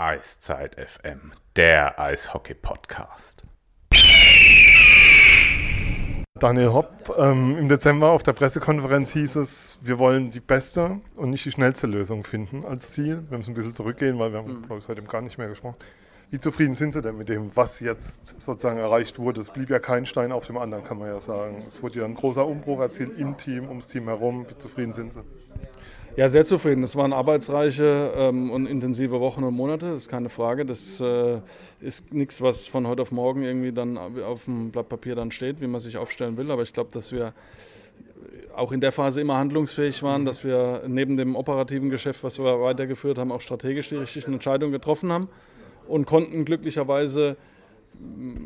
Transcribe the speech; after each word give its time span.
Eiszeit 0.00 0.76
FM, 0.76 1.32
der 1.56 2.00
Eishockey-Podcast. 2.00 3.44
Daniel 6.38 6.72
Hopp, 6.72 7.14
ähm, 7.18 7.58
im 7.58 7.68
Dezember 7.68 8.10
auf 8.10 8.22
der 8.22 8.32
Pressekonferenz 8.32 9.12
hieß 9.12 9.36
es, 9.36 9.78
wir 9.82 9.98
wollen 9.98 10.30
die 10.30 10.40
beste 10.40 11.02
und 11.16 11.28
nicht 11.28 11.44
die 11.44 11.50
schnellste 11.50 11.86
Lösung 11.86 12.24
finden 12.24 12.64
als 12.64 12.92
Ziel. 12.92 13.26
Wir 13.28 13.36
müssen 13.36 13.50
ein 13.50 13.54
bisschen 13.54 13.72
zurückgehen, 13.72 14.18
weil 14.18 14.32
wir 14.32 14.38
haben, 14.38 14.62
glaube 14.62 14.78
ich, 14.78 14.84
seitdem 14.86 15.06
gar 15.06 15.20
nicht 15.20 15.36
mehr 15.36 15.48
gesprochen. 15.48 15.76
Wie 16.30 16.40
zufrieden 16.40 16.74
sind 16.74 16.92
Sie 16.92 17.02
denn 17.02 17.18
mit 17.18 17.28
dem, 17.28 17.54
was 17.54 17.80
jetzt 17.80 18.40
sozusagen 18.40 18.78
erreicht 18.78 19.18
wurde? 19.18 19.42
Es 19.42 19.50
blieb 19.50 19.68
ja 19.68 19.80
kein 19.80 20.06
Stein 20.06 20.32
auf 20.32 20.46
dem 20.46 20.56
anderen, 20.56 20.82
kann 20.82 20.96
man 20.96 21.08
ja 21.08 21.20
sagen. 21.20 21.62
Es 21.68 21.82
wurde 21.82 21.98
ja 21.98 22.06
ein 22.06 22.14
großer 22.14 22.46
Umbruch 22.46 22.80
erzielt 22.80 23.18
im 23.18 23.36
Team, 23.36 23.68
ums 23.68 23.88
Team 23.88 24.04
herum. 24.04 24.46
Wie 24.48 24.56
zufrieden 24.56 24.94
sind 24.94 25.12
Sie? 25.12 25.20
Ja, 26.16 26.28
sehr 26.28 26.44
zufrieden. 26.44 26.82
Es 26.82 26.96
waren 26.96 27.12
arbeitsreiche 27.12 28.12
ähm, 28.16 28.50
und 28.50 28.66
intensive 28.66 29.20
Wochen 29.20 29.44
und 29.44 29.54
Monate, 29.54 29.92
das 29.92 30.02
ist 30.02 30.08
keine 30.08 30.28
Frage. 30.28 30.66
Das 30.66 31.00
äh, 31.00 31.40
ist 31.80 32.12
nichts, 32.12 32.42
was 32.42 32.66
von 32.66 32.86
heute 32.88 33.02
auf 33.02 33.12
morgen 33.12 33.42
irgendwie 33.42 33.70
dann 33.72 33.96
auf 33.96 34.44
dem 34.44 34.72
Blatt 34.72 34.88
Papier 34.88 35.14
dann 35.14 35.30
steht, 35.30 35.60
wie 35.60 35.68
man 35.68 35.80
sich 35.80 35.96
aufstellen 35.96 36.36
will. 36.36 36.50
Aber 36.50 36.62
ich 36.62 36.72
glaube, 36.72 36.90
dass 36.92 37.12
wir 37.12 37.32
auch 38.56 38.72
in 38.72 38.80
der 38.80 38.90
Phase 38.90 39.20
immer 39.20 39.36
handlungsfähig 39.36 40.02
waren, 40.02 40.24
dass 40.24 40.44
wir 40.44 40.82
neben 40.88 41.16
dem 41.16 41.36
operativen 41.36 41.90
Geschäft, 41.90 42.24
was 42.24 42.38
wir 42.38 42.60
weitergeführt 42.60 43.16
haben, 43.16 43.30
auch 43.30 43.40
strategisch 43.40 43.90
die 43.90 43.96
richtigen 43.96 44.32
Entscheidungen 44.32 44.72
getroffen 44.72 45.12
haben 45.12 45.28
und 45.86 46.06
konnten 46.06 46.44
glücklicherweise, 46.44 47.36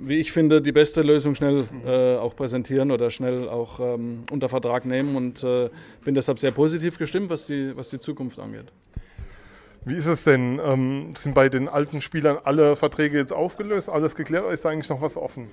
wie 0.06 0.18
ich 0.18 0.32
finde, 0.32 0.60
die 0.60 0.72
beste 0.72 1.02
Lösung 1.02 1.34
schnell 1.34 1.64
äh, 1.86 2.16
auch 2.16 2.36
präsentieren 2.36 2.90
oder 2.90 3.10
schnell 3.10 3.48
auch 3.48 3.80
ähm, 3.80 4.24
unter 4.30 4.48
Vertrag 4.48 4.84
nehmen 4.84 5.16
und 5.16 5.42
äh, 5.42 5.70
bin 6.04 6.14
deshalb 6.14 6.38
sehr 6.38 6.50
positiv 6.50 6.98
gestimmt, 6.98 7.30
was 7.30 7.46
die, 7.46 7.76
was 7.76 7.90
die 7.90 7.98
Zukunft 7.98 8.38
angeht. 8.38 8.66
Wie 9.84 9.94
ist 9.94 10.06
es 10.06 10.24
denn? 10.24 10.60
Ähm, 10.64 11.14
sind 11.16 11.34
bei 11.34 11.48
den 11.48 11.68
alten 11.68 12.00
Spielern 12.00 12.38
alle 12.42 12.74
Verträge 12.76 13.18
jetzt 13.18 13.32
aufgelöst, 13.32 13.90
alles 13.90 14.14
geklärt 14.14 14.44
oder 14.44 14.52
ist 14.52 14.64
da 14.64 14.70
eigentlich 14.70 14.88
noch 14.88 15.00
was 15.00 15.16
offen? 15.16 15.48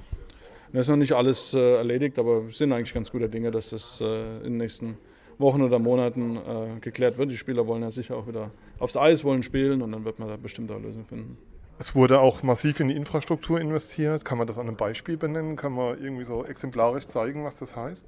Das 0.73 0.81
ist 0.81 0.87
noch 0.87 0.95
nicht 0.95 1.11
alles 1.11 1.53
äh, 1.53 1.75
erledigt, 1.75 2.17
aber 2.17 2.45
wir 2.45 2.53
sind 2.53 2.71
eigentlich 2.71 2.93
ganz 2.93 3.11
guter 3.11 3.27
Dinge, 3.27 3.51
dass 3.51 3.71
das 3.71 3.99
äh, 3.99 4.37
in 4.37 4.53
den 4.53 4.57
nächsten 4.57 4.97
Wochen 5.37 5.61
oder 5.61 5.79
Monaten 5.79 6.37
äh, 6.37 6.79
geklärt 6.79 7.17
wird. 7.17 7.29
Die 7.29 7.37
Spieler 7.37 7.67
wollen 7.67 7.81
ja 7.81 7.91
sicher 7.91 8.15
auch 8.15 8.27
wieder 8.27 8.51
aufs 8.79 8.95
Eis 8.95 9.25
wollen 9.25 9.43
spielen 9.43 9.81
und 9.81 9.91
dann 9.91 10.05
wird 10.05 10.19
man 10.19 10.29
da 10.29 10.37
bestimmt 10.37 10.71
eine 10.71 10.81
Lösung 10.81 11.05
finden. 11.05 11.37
Es 11.81 11.95
wurde 11.95 12.19
auch 12.19 12.43
massiv 12.43 12.79
in 12.79 12.89
die 12.89 12.95
Infrastruktur 12.95 13.59
investiert. 13.59 14.23
Kann 14.23 14.37
man 14.37 14.45
das 14.45 14.59
an 14.59 14.67
einem 14.67 14.77
Beispiel 14.77 15.17
benennen? 15.17 15.55
Kann 15.55 15.73
man 15.73 15.99
irgendwie 15.99 16.25
so 16.25 16.45
exemplarisch 16.45 17.07
zeigen, 17.07 17.43
was 17.43 17.57
das 17.57 17.75
heißt? 17.75 18.07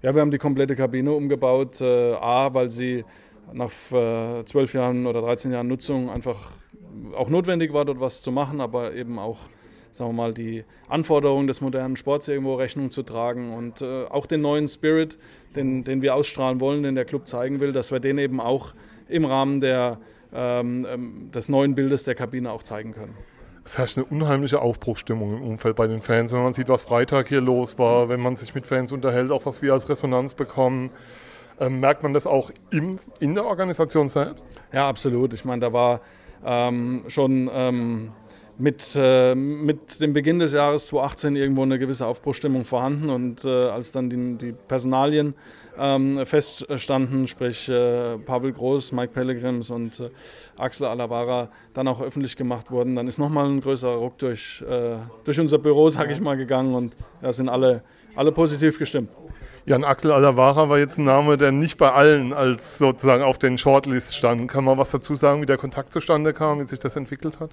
Ja, 0.00 0.14
wir 0.14 0.20
haben 0.20 0.30
die 0.30 0.38
komplette 0.38 0.76
Kabine 0.76 1.10
umgebaut. 1.10 1.80
Äh, 1.80 2.12
A, 2.12 2.54
weil 2.54 2.68
sie 2.68 3.04
nach 3.52 3.72
äh, 3.90 4.44
zwölf 4.44 4.74
Jahren 4.74 5.08
oder 5.08 5.22
13 5.22 5.50
Jahren 5.50 5.66
Nutzung 5.66 6.08
einfach 6.08 6.52
auch 7.16 7.28
notwendig 7.28 7.72
war, 7.72 7.84
dort 7.84 7.98
was 7.98 8.22
zu 8.22 8.30
machen, 8.30 8.60
aber 8.60 8.94
eben 8.94 9.18
auch 9.18 9.38
sagen 9.90 10.10
wir 10.10 10.14
mal, 10.14 10.32
die 10.32 10.62
Anforderungen 10.88 11.48
des 11.48 11.60
modernen 11.60 11.96
Sports 11.96 12.28
irgendwo 12.28 12.54
Rechnung 12.54 12.90
zu 12.90 13.02
tragen 13.02 13.52
und 13.52 13.82
äh, 13.82 14.04
auch 14.04 14.26
den 14.26 14.40
neuen 14.40 14.68
Spirit, 14.68 15.18
den, 15.56 15.82
den 15.82 16.00
wir 16.00 16.14
ausstrahlen 16.14 16.60
wollen, 16.60 16.84
den 16.84 16.94
der 16.94 17.06
Club 17.06 17.26
zeigen 17.26 17.58
will, 17.58 17.72
dass 17.72 17.90
wir 17.90 17.98
den 17.98 18.18
eben 18.18 18.40
auch 18.40 18.72
im 19.08 19.24
Rahmen 19.24 19.58
der 19.58 19.98
ähm, 20.32 20.86
ähm, 20.88 21.30
des 21.32 21.48
neuen 21.48 21.74
Bildes 21.74 22.04
der 22.04 22.14
Kabine 22.14 22.50
auch 22.50 22.62
zeigen 22.62 22.92
können. 22.92 23.14
Es 23.64 23.76
herrscht 23.78 23.98
eine 23.98 24.06
unheimliche 24.06 24.60
Aufbruchstimmung 24.60 25.36
im 25.36 25.42
Umfeld 25.42 25.76
bei 25.76 25.86
den 25.86 26.00
Fans, 26.00 26.32
wenn 26.32 26.42
man 26.42 26.52
sieht, 26.52 26.68
was 26.68 26.82
Freitag 26.82 27.28
hier 27.28 27.40
los 27.40 27.78
war, 27.78 28.08
wenn 28.08 28.20
man 28.20 28.36
sich 28.36 28.54
mit 28.54 28.66
Fans 28.66 28.90
unterhält, 28.90 29.30
auch 29.30 29.44
was 29.46 29.60
wir 29.62 29.72
als 29.72 29.88
Resonanz 29.88 30.34
bekommen. 30.34 30.90
Ähm, 31.60 31.78
merkt 31.80 32.02
man 32.02 32.14
das 32.14 32.26
auch 32.26 32.50
im, 32.70 32.98
in 33.20 33.34
der 33.34 33.44
Organisation 33.44 34.08
selbst? 34.08 34.46
Ja, 34.72 34.88
absolut. 34.88 35.34
Ich 35.34 35.44
meine, 35.44 35.60
da 35.60 35.72
war 35.72 36.00
ähm, 36.44 37.04
schon 37.08 37.50
ähm, 37.52 38.12
mit, 38.60 38.94
äh, 38.96 39.34
mit 39.34 40.00
dem 40.00 40.12
Beginn 40.12 40.38
des 40.38 40.52
Jahres 40.52 40.86
2018 40.88 41.36
irgendwo 41.36 41.62
eine 41.62 41.78
gewisse 41.78 42.06
Aufbruchstimmung 42.06 42.64
vorhanden 42.64 43.08
und 43.08 43.44
äh, 43.44 43.48
als 43.48 43.92
dann 43.92 44.10
die, 44.10 44.36
die 44.36 44.52
Personalien 44.52 45.34
ähm, 45.78 46.24
feststanden, 46.26 47.26
sprich 47.26 47.68
äh, 47.68 48.18
Pavel 48.18 48.52
Groß, 48.52 48.92
Mike 48.92 49.12
Pellegrims 49.14 49.70
und 49.70 50.00
äh, 50.00 50.10
Axel 50.58 50.86
Alavara 50.86 51.48
dann 51.72 51.88
auch 51.88 52.02
öffentlich 52.02 52.36
gemacht 52.36 52.70
wurden, 52.70 52.96
dann 52.96 53.08
ist 53.08 53.18
nochmal 53.18 53.46
ein 53.46 53.60
größerer 53.60 53.96
Ruck 53.96 54.18
durch, 54.18 54.62
äh, 54.68 54.96
durch 55.24 55.40
unser 55.40 55.58
Büro, 55.58 55.88
sage 55.88 56.12
ich 56.12 56.20
mal, 56.20 56.36
gegangen 56.36 56.74
und 56.74 56.96
da 57.22 57.32
sind 57.32 57.48
alle, 57.48 57.82
alle 58.14 58.30
positiv 58.30 58.78
gestimmt. 58.78 59.10
Jan 59.64 59.84
Axel 59.84 60.10
Alavara 60.10 60.68
war 60.68 60.78
jetzt 60.78 60.98
ein 60.98 61.04
Name, 61.04 61.36
der 61.36 61.52
nicht 61.52 61.78
bei 61.78 61.92
allen 61.92 62.32
als 62.32 62.78
sozusagen 62.78 63.22
auf 63.22 63.38
den 63.38 63.56
Shortlist 63.56 64.16
stand. 64.16 64.50
Kann 64.50 64.64
man 64.64 64.78
was 64.78 64.90
dazu 64.90 65.16
sagen, 65.16 65.40
wie 65.42 65.46
der 65.46 65.58
Kontakt 65.58 65.92
zustande 65.92 66.32
kam, 66.32 66.60
wie 66.60 66.66
sich 66.66 66.78
das 66.78 66.96
entwickelt 66.96 67.40
hat? 67.40 67.50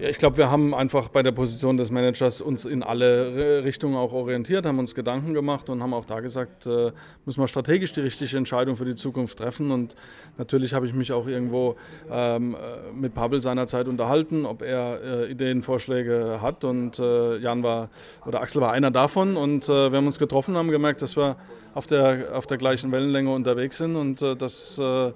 Ja, 0.00 0.08
ich 0.08 0.16
glaube, 0.16 0.38
wir 0.38 0.50
haben 0.50 0.72
einfach 0.74 1.10
bei 1.10 1.22
der 1.22 1.32
Position 1.32 1.76
des 1.76 1.90
Managers 1.90 2.40
uns 2.40 2.64
in 2.64 2.82
alle 2.82 3.64
Richtungen 3.64 3.96
auch 3.96 4.14
orientiert, 4.14 4.64
haben 4.64 4.78
uns 4.78 4.94
Gedanken 4.94 5.34
gemacht 5.34 5.68
und 5.68 5.82
haben 5.82 5.92
auch 5.92 6.06
da 6.06 6.20
gesagt, 6.20 6.64
äh, 6.66 6.92
müssen 7.26 7.42
wir 7.42 7.48
strategisch 7.48 7.92
die 7.92 8.00
richtige 8.00 8.34
Entscheidung 8.38 8.76
für 8.76 8.86
die 8.86 8.94
Zukunft 8.94 9.36
treffen. 9.36 9.70
Und 9.70 9.94
natürlich 10.38 10.72
habe 10.72 10.86
ich 10.86 10.94
mich 10.94 11.12
auch 11.12 11.26
irgendwo 11.26 11.76
ähm, 12.10 12.54
äh, 12.54 12.96
mit 12.96 13.12
Pavel 13.12 13.42
seinerzeit 13.42 13.88
unterhalten, 13.88 14.46
ob 14.46 14.62
er 14.62 15.02
äh, 15.02 15.30
Ideen, 15.30 15.60
Vorschläge 15.60 16.38
hat. 16.40 16.64
Und 16.64 16.98
äh, 16.98 17.36
Jan 17.36 17.62
war 17.62 17.90
oder 18.24 18.40
Axel 18.40 18.62
war 18.62 18.72
einer 18.72 18.90
davon. 18.90 19.36
Und 19.36 19.68
äh, 19.68 19.92
wir 19.92 19.98
haben 19.98 20.06
uns 20.06 20.18
getroffen, 20.18 20.56
haben 20.56 20.70
gemerkt, 20.70 21.02
dass 21.02 21.14
wir 21.14 21.36
auf 21.74 21.86
der, 21.86 22.28
auf 22.32 22.46
der 22.46 22.56
gleichen 22.56 22.90
Wellenlänge 22.90 23.30
unterwegs 23.30 23.76
sind 23.76 23.96
und 23.96 24.22
äh, 24.22 24.34
dass 24.34 24.78
wir 24.78 25.12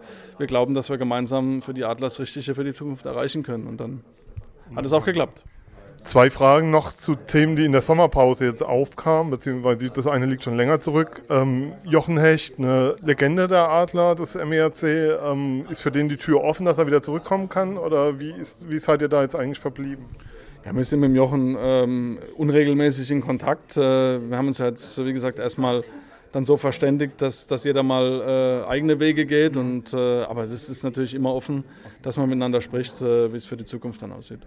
glauben, 0.46 0.74
dass 0.74 0.90
wir 0.90 0.98
gemeinsam 0.98 1.62
für 1.62 1.72
die 1.72 1.84
Adlers 1.84 2.20
Richtige 2.20 2.54
für 2.54 2.64
die 2.64 2.72
Zukunft 2.74 3.06
erreichen 3.06 3.42
können. 3.42 3.66
Und 3.66 3.80
dann 3.80 4.02
hat 4.74 4.84
es 4.86 4.92
auch 4.92 5.04
geklappt. 5.04 5.44
Zwei 6.04 6.28
Fragen 6.30 6.70
noch 6.70 6.92
zu 6.92 7.14
Themen, 7.14 7.56
die 7.56 7.64
in 7.64 7.72
der 7.72 7.80
Sommerpause 7.80 8.44
jetzt 8.44 8.62
aufkamen, 8.62 9.30
beziehungsweise 9.30 9.88
das 9.88 10.06
eine 10.06 10.26
liegt 10.26 10.44
schon 10.44 10.54
länger 10.54 10.78
zurück. 10.78 11.22
Ähm, 11.30 11.72
Jochen 11.82 12.18
Hecht, 12.18 12.58
eine 12.58 12.96
Legende 13.02 13.48
der 13.48 13.70
Adler 13.70 14.14
des 14.14 14.34
MERC, 14.34 14.82
ähm, 14.82 15.64
ist 15.70 15.80
für 15.80 15.90
den 15.90 16.10
die 16.10 16.18
Tür 16.18 16.44
offen, 16.44 16.66
dass 16.66 16.76
er 16.76 16.86
wieder 16.86 17.02
zurückkommen 17.02 17.48
kann? 17.48 17.78
Oder 17.78 18.20
wie, 18.20 18.32
ist, 18.32 18.68
wie 18.68 18.78
seid 18.78 19.00
ihr 19.00 19.08
da 19.08 19.22
jetzt 19.22 19.34
eigentlich 19.34 19.60
verblieben? 19.60 20.04
Ja, 20.66 20.76
wir 20.76 20.84
sind 20.84 21.00
mit 21.00 21.08
dem 21.08 21.16
Jochen 21.16 21.56
ähm, 21.58 22.18
unregelmäßig 22.36 23.10
in 23.10 23.22
Kontakt. 23.22 23.78
Äh, 23.78 24.28
wir 24.28 24.36
haben 24.36 24.48
uns 24.48 24.58
jetzt, 24.58 25.02
wie 25.02 25.12
gesagt, 25.12 25.38
erstmal 25.38 25.84
dann 26.34 26.44
so 26.44 26.56
verständigt, 26.56 27.22
dass, 27.22 27.46
dass 27.46 27.64
jeder 27.64 27.82
mal 27.82 28.64
äh, 28.66 28.68
eigene 28.68 28.98
Wege 28.98 29.24
geht. 29.24 29.56
Und, 29.56 29.92
äh, 29.92 30.22
aber 30.22 30.44
es 30.44 30.68
ist 30.68 30.82
natürlich 30.82 31.14
immer 31.14 31.34
offen, 31.34 31.64
dass 32.02 32.16
man 32.16 32.28
miteinander 32.28 32.60
spricht, 32.60 33.00
äh, 33.00 33.32
wie 33.32 33.36
es 33.36 33.44
für 33.44 33.56
die 33.56 33.64
Zukunft 33.64 34.02
dann 34.02 34.12
aussieht. 34.12 34.40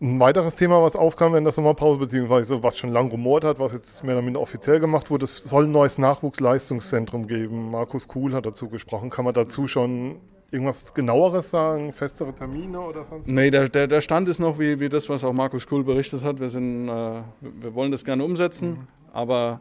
Ein 0.00 0.18
weiteres 0.20 0.54
Thema, 0.54 0.82
was 0.82 0.96
aufkam 0.96 1.32
während 1.32 1.46
der 1.46 1.52
Sommerpause, 1.52 1.98
beziehungsweise 1.98 2.62
was 2.62 2.78
schon 2.78 2.92
lange 2.92 3.10
rumort 3.10 3.44
hat, 3.44 3.58
was 3.58 3.72
jetzt 3.72 4.02
mehr 4.04 4.14
oder 4.16 4.22
minder 4.22 4.40
offiziell 4.40 4.80
gemacht 4.80 5.10
wurde, 5.10 5.24
es 5.24 5.36
soll 5.36 5.64
ein 5.64 5.70
neues 5.70 5.98
Nachwuchsleistungszentrum 5.98 7.26
geben. 7.26 7.70
Markus 7.70 8.08
Kuhl 8.08 8.34
hat 8.34 8.46
dazu 8.46 8.68
gesprochen. 8.68 9.10
Kann 9.10 9.24
man 9.24 9.34
dazu 9.34 9.68
schon 9.68 10.16
irgendwas 10.50 10.94
genaueres 10.94 11.50
sagen, 11.50 11.92
festere 11.92 12.34
Termine 12.34 12.80
oder 12.80 13.04
sonst? 13.04 13.28
Nee, 13.28 13.50
der, 13.50 13.68
der, 13.68 13.86
der 13.86 14.00
Stand 14.00 14.28
ist 14.28 14.40
noch 14.40 14.58
wie, 14.58 14.80
wie 14.80 14.88
das, 14.88 15.08
was 15.08 15.22
auch 15.24 15.32
Markus 15.32 15.66
Kuhl 15.66 15.84
berichtet 15.84 16.24
hat. 16.24 16.40
Wir, 16.40 16.48
sind, 16.48 16.88
äh, 16.88 17.22
wir 17.40 17.74
wollen 17.74 17.92
das 17.92 18.04
gerne 18.04 18.24
umsetzen, 18.24 18.70
mhm. 18.70 18.88
aber 19.12 19.60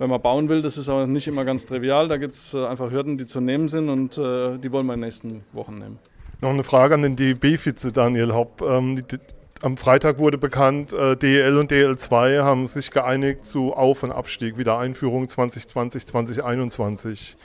wenn 0.00 0.08
man 0.08 0.22
bauen 0.22 0.48
will, 0.48 0.62
das 0.62 0.78
ist 0.78 0.88
auch 0.88 1.06
nicht 1.06 1.28
immer 1.28 1.44
ganz 1.44 1.66
trivial. 1.66 2.08
Da 2.08 2.16
gibt 2.16 2.34
es 2.34 2.54
äh, 2.54 2.66
einfach 2.66 2.90
Hürden, 2.90 3.18
die 3.18 3.26
zu 3.26 3.40
nehmen 3.40 3.68
sind 3.68 3.90
und 3.90 4.16
äh, 4.16 4.56
die 4.56 4.72
wollen 4.72 4.86
wir 4.86 4.94
in 4.94 5.00
den 5.00 5.06
nächsten 5.06 5.44
Wochen 5.52 5.78
nehmen. 5.78 5.98
Noch 6.40 6.48
eine 6.48 6.64
Frage 6.64 6.94
an 6.94 7.02
den 7.02 7.16
DEB-Vize 7.16 7.92
Daniel 7.92 8.32
Hopp. 8.32 8.62
Ähm, 8.62 8.96
die, 8.96 9.18
am 9.60 9.76
Freitag 9.76 10.16
wurde 10.16 10.38
bekannt, 10.38 10.94
äh, 10.94 11.18
DEL 11.18 11.58
und 11.58 11.70
DL2 11.70 12.42
haben 12.42 12.66
sich 12.66 12.90
geeinigt 12.90 13.44
zu 13.44 13.74
Auf- 13.74 14.02
und 14.02 14.10
Abstieg, 14.10 14.56
Wiedereinführung 14.56 15.28
2020, 15.28 16.06
2021. 16.06 17.36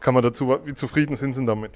Kann 0.00 0.12
man 0.12 0.22
dazu, 0.22 0.54
wie 0.66 0.74
zufrieden 0.74 1.16
sind 1.16 1.34
Sie 1.34 1.46
damit? 1.46 1.70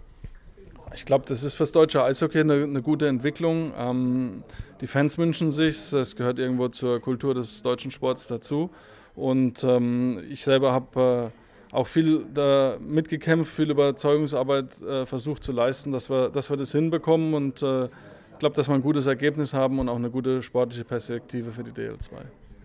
Ich 0.94 1.06
glaube, 1.06 1.24
das 1.26 1.44
ist 1.44 1.54
fürs 1.54 1.72
deutsche 1.72 2.04
Eishockey 2.04 2.40
eine, 2.40 2.64
eine 2.64 2.82
gute 2.82 3.08
Entwicklung. 3.08 3.72
Ähm, 3.74 4.42
die 4.82 4.86
Fans 4.86 5.16
wünschen 5.16 5.50
sich, 5.50 5.94
es 5.94 6.14
gehört 6.14 6.38
irgendwo 6.38 6.68
zur 6.68 7.00
Kultur 7.00 7.32
des 7.32 7.62
deutschen 7.62 7.90
Sports 7.90 8.28
dazu. 8.28 8.70
Und 9.16 9.64
ähm, 9.64 10.22
ich 10.30 10.44
selber 10.44 10.72
habe 10.72 11.32
äh, 11.32 11.74
auch 11.74 11.86
viel 11.86 12.26
da 12.32 12.76
mitgekämpft, 12.78 13.52
viel 13.54 13.70
Überzeugungsarbeit 13.70 14.80
äh, 14.82 15.06
versucht 15.06 15.42
zu 15.42 15.52
leisten, 15.52 15.90
dass 15.90 16.10
wir, 16.10 16.28
dass 16.28 16.50
wir 16.50 16.56
das 16.56 16.72
hinbekommen 16.72 17.34
und 17.34 17.62
äh, 17.62 17.84
ich 17.84 18.38
glaube, 18.38 18.54
dass 18.54 18.68
wir 18.68 18.74
ein 18.74 18.82
gutes 18.82 19.06
Ergebnis 19.06 19.54
haben 19.54 19.78
und 19.78 19.88
auch 19.88 19.96
eine 19.96 20.10
gute 20.10 20.42
sportliche 20.42 20.84
Perspektive 20.84 21.52
für 21.52 21.64
die 21.64 21.70
DL2. 21.70 22.10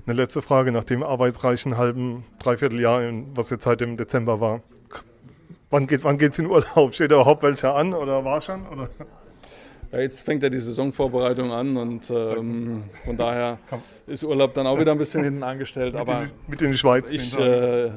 Eine 0.05 0.15
letzte 0.15 0.41
Frage 0.41 0.73
nach 0.73 0.83
dem 0.83 1.03
arbeitsreichen 1.03 1.77
halben, 1.77 2.25
dreiviertel 2.39 2.81
Jahr, 2.81 3.01
was 3.33 3.49
jetzt 3.51 3.63
seit 3.63 3.79
dem 3.79 3.95
Dezember 3.95 4.41
war. 4.41 4.61
Wann 5.69 5.87
geht 5.87 5.99
es 5.99 6.03
wann 6.03 6.17
in 6.19 6.47
Urlaub? 6.47 6.93
Steht 6.93 7.11
überhaupt 7.11 7.43
welcher 7.43 7.75
an 7.75 7.93
oder 7.93 8.25
war 8.25 8.41
schon? 8.41 8.67
Oder? 8.67 8.89
Ja, 9.91 9.99
jetzt 9.99 10.21
fängt 10.21 10.41
ja 10.41 10.49
die 10.49 10.59
Saisonvorbereitung 10.59 11.51
an 11.51 11.75
und 11.75 12.09
ähm, 12.11 12.85
von 13.03 13.17
daher 13.17 13.57
ist 14.07 14.23
Urlaub 14.23 14.53
dann 14.53 14.65
auch 14.65 14.79
wieder 14.79 14.93
ein 14.93 14.97
bisschen 14.97 15.21
hinten 15.21 15.43
angestellt. 15.43 15.93
mit 15.93 16.01
aber 16.01 16.23
in, 16.23 16.31
mit 16.47 16.61
in 16.61 16.71
die 16.71 16.77
Schweiz. 16.77 17.11
Ich, 17.11 17.37
äh, 17.37 17.91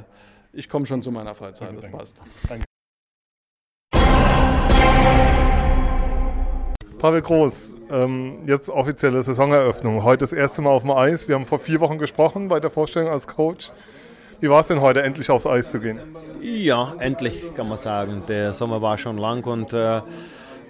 ich 0.52 0.68
komme 0.68 0.86
schon 0.86 1.02
zu 1.02 1.12
meiner 1.12 1.36
Freizeit, 1.36 1.70
das 1.76 1.88
passt. 1.88 2.16
Danke. 2.48 2.64
Pavel 6.98 7.22
Groß, 7.22 7.74
ähm, 7.92 8.38
jetzt 8.46 8.70
offizielle 8.70 9.22
Saisoneröffnung. 9.22 10.02
Heute 10.02 10.24
das 10.24 10.32
erste 10.32 10.62
Mal 10.62 10.70
auf 10.70 10.82
dem 10.82 10.90
Eis. 10.90 11.28
Wir 11.28 11.36
haben 11.36 11.46
vor 11.46 11.60
vier 11.60 11.78
Wochen 11.78 11.98
gesprochen 11.98 12.48
bei 12.48 12.58
der 12.58 12.70
Vorstellung 12.70 13.10
als 13.10 13.28
Coach. 13.28 13.70
Wie 14.40 14.50
war 14.50 14.62
es 14.62 14.66
denn 14.66 14.80
heute, 14.80 15.02
endlich 15.02 15.30
aufs 15.30 15.46
Eis 15.46 15.70
zu 15.70 15.78
gehen? 15.78 16.00
Ja, 16.42 16.96
endlich 16.98 17.54
kann 17.54 17.68
man 17.68 17.78
sagen. 17.78 18.24
Der 18.26 18.52
Sommer 18.52 18.82
war 18.82 18.98
schon 18.98 19.16
lang 19.16 19.44
und 19.44 19.72
äh, 19.72 20.00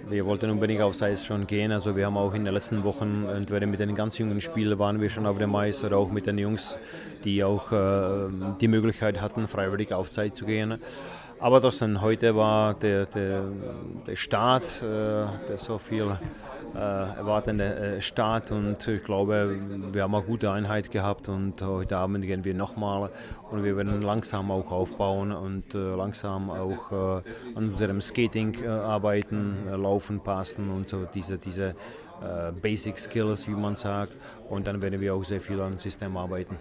wir 0.09 0.25
wollten 0.25 0.49
unbedingt 0.49 0.81
aufs 0.81 1.01
Eis 1.01 1.25
schon 1.25 1.47
gehen. 1.47 1.71
Also 1.71 1.95
wir 1.95 2.05
haben 2.05 2.17
auch 2.17 2.33
in 2.33 2.45
den 2.45 2.53
letzten 2.53 2.83
Wochen, 2.83 3.25
entweder 3.27 3.65
mit 3.65 3.79
den 3.79 3.95
ganz 3.95 4.17
jungen 4.17 4.39
Spielern 4.39 4.77
waren 4.79 5.01
wir 5.01 5.09
schon 5.09 5.25
auf 5.25 5.37
dem 5.37 5.55
Eis 5.55 5.83
oder 5.83 5.97
auch 5.97 6.11
mit 6.11 6.27
den 6.27 6.37
Jungs, 6.37 6.77
die 7.23 7.43
auch 7.43 7.71
äh, 7.71 8.29
die 8.61 8.67
Möglichkeit 8.67 9.21
hatten, 9.21 9.47
freiwillig 9.47 9.93
auf 9.93 10.11
Zeit 10.11 10.35
zu 10.35 10.45
gehen. 10.45 10.79
Aber 11.39 11.61
trotzdem, 11.61 12.01
heute 12.01 12.35
war 12.35 12.73
der, 12.75 13.05
der, 13.07 13.43
der 14.07 14.15
Start, 14.15 14.63
äh, 14.81 14.85
der 14.85 15.57
so 15.57 15.77
viel 15.77 16.17
äh, 16.73 16.77
erwartende 16.77 17.97
äh, 17.97 18.01
Start 18.01 18.51
und 18.51 18.87
ich 18.87 19.03
glaube, 19.03 19.59
wir 19.91 20.03
haben 20.03 20.15
eine 20.15 20.23
gute 20.23 20.49
Einheit 20.49 20.91
gehabt 20.91 21.27
und 21.27 21.61
heute 21.61 21.97
Abend 21.97 22.25
gehen 22.25 22.45
wir 22.45 22.53
nochmal 22.53 23.09
und 23.51 23.63
wir 23.63 23.75
werden 23.75 24.01
langsam 24.01 24.49
auch 24.49 24.71
aufbauen 24.71 25.33
und 25.33 25.75
äh, 25.75 25.77
langsam 25.77 26.49
auch 26.49 26.91
äh, 26.91 27.55
an 27.55 27.69
unserem 27.69 28.01
Skating 28.01 28.65
arbeiten, 28.65 29.67
laufen, 29.69 30.21
passen 30.21 30.69
und 30.69 30.87
so 30.87 31.05
diese, 31.13 31.37
diese 31.37 31.75
Basic 32.61 32.97
Skills, 32.97 33.45
wie 33.45 33.51
man 33.51 33.75
sagt 33.75 34.15
und 34.49 34.65
dann 34.65 34.81
werden 34.81 35.01
wir 35.01 35.13
auch 35.13 35.23
sehr 35.25 35.41
viel 35.41 35.59
an 35.59 35.77
System 35.77 36.15
arbeiten. 36.15 36.57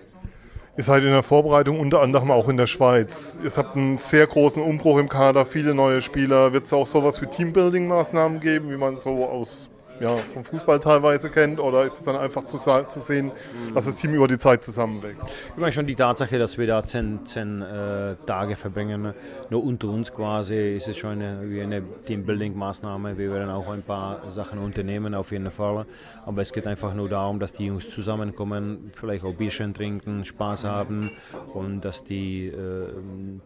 Ihr 0.77 0.83
seid 0.83 1.05
in 1.05 1.11
der 1.11 1.23
Vorbereitung 1.23 1.79
unter 1.79 2.03
anderem 2.03 2.33
auch 2.33 2.49
in 2.49 2.57
der 2.57 2.67
Schweiz. 2.67 3.39
Ihr 3.45 3.51
habt 3.57 3.77
einen 3.77 3.99
sehr 3.99 4.27
großen 4.27 4.61
Umbruch 4.61 4.99
im 4.99 5.09
Kader, 5.09 5.47
viele 5.47 5.73
neue 5.73 6.03
Spieler. 6.03 6.53
Wird 6.53 6.65
es 6.65 6.73
auch 6.73 6.89
sowas 6.89 7.23
wie 7.23 7.27
Teambuilding-Maßnahmen 7.27 8.41
geben, 8.41 8.71
wie 8.73 8.77
man 8.77 8.97
so 8.97 9.25
aus 9.25 9.71
ja, 10.05 10.17
vom 10.17 10.45
Fußball 10.45 10.81
teilweise 10.81 11.31
kennt? 11.31 11.59
Oder 11.59 11.85
ist 11.85 11.95
es 11.95 12.03
dann 12.03 12.17
einfach 12.17 12.45
zu, 12.45 12.59
zu 12.59 13.01
sehen, 13.01 13.33
dass 13.75 13.87
das 13.87 13.97
Team 13.97 14.15
über 14.15 14.29
die 14.29 14.39
Zeit 14.39 14.63
zusammenwächst? 14.63 15.27
Ich 15.27 15.57
meine 15.57 15.73
schon 15.73 15.87
die 15.87 15.95
Tatsache, 15.95 16.39
dass 16.39 16.59
wir 16.59 16.67
da 16.67 16.85
zehn, 16.85 17.25
zehn 17.25 17.63
äh, 17.63 18.15
Tage 18.27 18.57
verbringen, 18.57 19.15
nur 19.49 19.65
unter 19.65 19.89
uns 19.89 20.13
quasi, 20.13 20.77
ist 20.77 20.89
es 20.89 20.99
schon 20.99 21.13
eine, 21.13 21.51
wie 21.51 21.63
eine 21.63 21.83
Teambuilding-Maßnahme. 22.07 23.17
Wir 23.17 23.33
werden 23.33 23.51
auch 23.51 23.69
ein 23.71 23.83
paar 23.83 24.31
Sachen 24.31 24.59
unternehmen, 24.59 25.15
auf 25.15 25.33
jeden 25.33 25.51
Fall. 25.51 25.87
Aber 26.27 26.43
es 26.43 26.53
geht 26.53 26.67
einfach 26.67 26.95
nur 26.95 27.09
darum, 27.09 27.41
dass 27.41 27.53
die 27.53 27.67
Jungs 27.67 27.89
zusammenkommen, 27.89 28.93
vielleicht 28.95 29.25
auch 29.25 29.35
Bierchen 29.35 29.73
trinken, 29.73 30.25
Spaß 30.25 30.65
haben 30.65 31.11
und 31.55 31.81
dass 31.81 32.05
die 32.05 32.49
äh, 32.49 32.89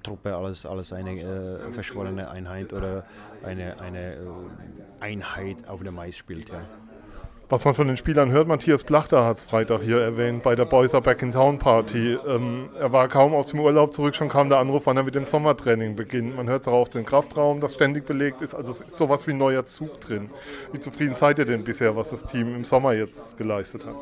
Truppe 0.02 0.34
alles, 0.34 0.66
alles 0.66 0.92
eine 0.92 1.12
äh, 1.20 1.72
verschwollene 1.72 2.28
Einheit 2.28 2.72
oder 2.72 3.04
eine, 3.44 3.80
eine 3.80 4.14
äh, 4.14 4.18
Einheit 5.00 5.68
auf 5.68 5.82
dem 5.82 5.98
Eis 5.98 6.16
spielt. 6.16 6.47
Ja. 6.48 6.60
Was 7.50 7.64
man 7.64 7.74
von 7.74 7.86
den 7.86 7.96
Spielern 7.96 8.30
hört, 8.30 8.46
Matthias 8.46 8.84
Plachter 8.84 9.24
hat 9.24 9.38
es 9.38 9.44
Freitag 9.44 9.80
hier 9.80 9.98
erwähnt, 9.98 10.42
bei 10.42 10.54
der 10.54 10.66
Boys 10.66 10.92
Are 10.92 11.02
Back 11.02 11.22
in 11.22 11.32
Town 11.32 11.58
Party. 11.58 12.18
Ähm, 12.28 12.68
er 12.78 12.92
war 12.92 13.08
kaum 13.08 13.32
aus 13.32 13.46
dem 13.46 13.60
Urlaub 13.60 13.94
zurück, 13.94 14.14
schon 14.14 14.28
kam 14.28 14.50
der 14.50 14.58
Anruf, 14.58 14.82
wann 14.84 14.98
er 14.98 15.02
mit 15.02 15.14
dem 15.14 15.26
Sommertraining 15.26 15.96
beginnt. 15.96 16.36
Man 16.36 16.46
hört 16.46 16.60
es 16.60 16.68
auch 16.68 16.74
auf 16.74 16.90
den 16.90 17.06
Kraftraum, 17.06 17.62
das 17.62 17.72
ständig 17.72 18.04
belegt 18.04 18.42
ist. 18.42 18.54
Also 18.54 18.72
es 18.72 18.82
ist 18.82 18.98
sowas 18.98 19.26
wie 19.26 19.30
ein 19.30 19.38
neuer 19.38 19.64
Zug 19.64 19.98
drin. 19.98 20.28
Wie 20.72 20.78
zufrieden 20.78 21.14
seid 21.14 21.38
ihr 21.38 21.46
denn 21.46 21.64
bisher, 21.64 21.96
was 21.96 22.10
das 22.10 22.24
Team 22.24 22.54
im 22.54 22.64
Sommer 22.64 22.92
jetzt 22.92 23.38
geleistet 23.38 23.86
hat? 23.86 23.94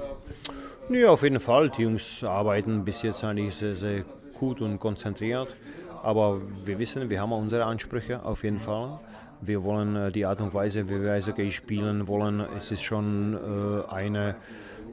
Ja, 0.88 1.10
auf 1.10 1.22
jeden 1.22 1.38
Fall. 1.38 1.70
Die 1.70 1.82
Jungs 1.82 2.24
arbeiten 2.24 2.84
bis 2.84 3.02
jetzt 3.02 3.22
eigentlich 3.22 3.54
sehr, 3.54 3.76
sehr 3.76 4.04
gut 4.40 4.60
und 4.60 4.80
konzentriert. 4.80 5.54
Aber 6.02 6.40
wir 6.64 6.80
wissen, 6.80 7.08
wir 7.08 7.20
haben 7.20 7.30
unsere 7.30 7.64
Ansprüche 7.64 8.24
auf 8.24 8.42
jeden 8.42 8.58
Fall. 8.58 8.98
Wir 9.40 9.64
wollen 9.64 9.96
äh, 9.96 10.12
die 10.12 10.24
Art 10.24 10.40
und 10.40 10.54
Weise, 10.54 10.88
wie 10.88 11.02
wir 11.02 11.12
Eishockey 11.12 11.50
spielen 11.52 12.08
wollen, 12.08 12.40
es 12.56 12.70
ist 12.70 12.82
schon 12.82 13.34
äh, 13.34 13.92
eine 13.92 14.36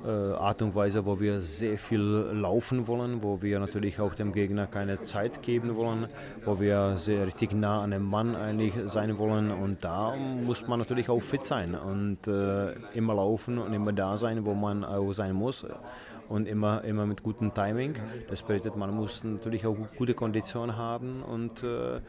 äh, 0.06 0.10
Art 0.10 0.62
und 0.62 0.75
Weise, 0.75 1.06
wo 1.06 1.19
wir 1.19 1.40
sehr 1.40 1.78
viel 1.78 2.01
laufen 2.01 2.88
wollen, 2.88 3.24
wo 3.24 3.42
wir 3.42 3.60
natürlich 3.60 4.00
auch 4.00 4.16
dem 4.16 4.34
Gegner 4.34 4.68
keine 4.68 5.01
Zeit 5.01 5.42
geben 5.42 5.75
wollen, 5.75 6.07
wo 6.44 6.60
wir 6.60 6.98
sehr 6.98 7.25
richtig 7.25 7.54
nah 7.54 7.81
an 7.81 7.92
dem 7.92 8.04
Mann 8.04 8.36
eigentlich 8.36 8.74
sein 8.88 9.18
wollen 9.18 9.51
und 9.51 9.84
da 9.84 10.16
muss 10.16 10.68
man 10.68 10.80
natürlich 10.80 11.10
auch 11.10 11.22
fit 11.22 11.46
sein 11.46 11.75
und 11.75 12.28
äh, 12.28 12.74
immer 12.94 13.16
laufen 13.16 13.57
und 13.57 13.74
immer 13.74 13.94
da 13.94 14.18
sein, 14.18 14.46
wo 14.46 14.54
man 14.54 14.84
auch 14.84 15.13
sein 15.13 15.34
muss 15.34 15.66
und 16.30 16.48
immer, 16.48 16.84
immer 16.84 17.06
mit 17.06 17.24
gutem 17.24 17.54
Timing. 17.54 17.96
Das 18.30 18.42
bedeutet, 18.42 18.75
man 18.75 18.92
muss 18.92 19.24
natürlich 19.24 19.66
auch 19.66 19.78
gute 19.98 20.13
Konditionen 20.13 20.78
haben 20.78 21.22
und 21.22 21.63
äh, 21.63 22.00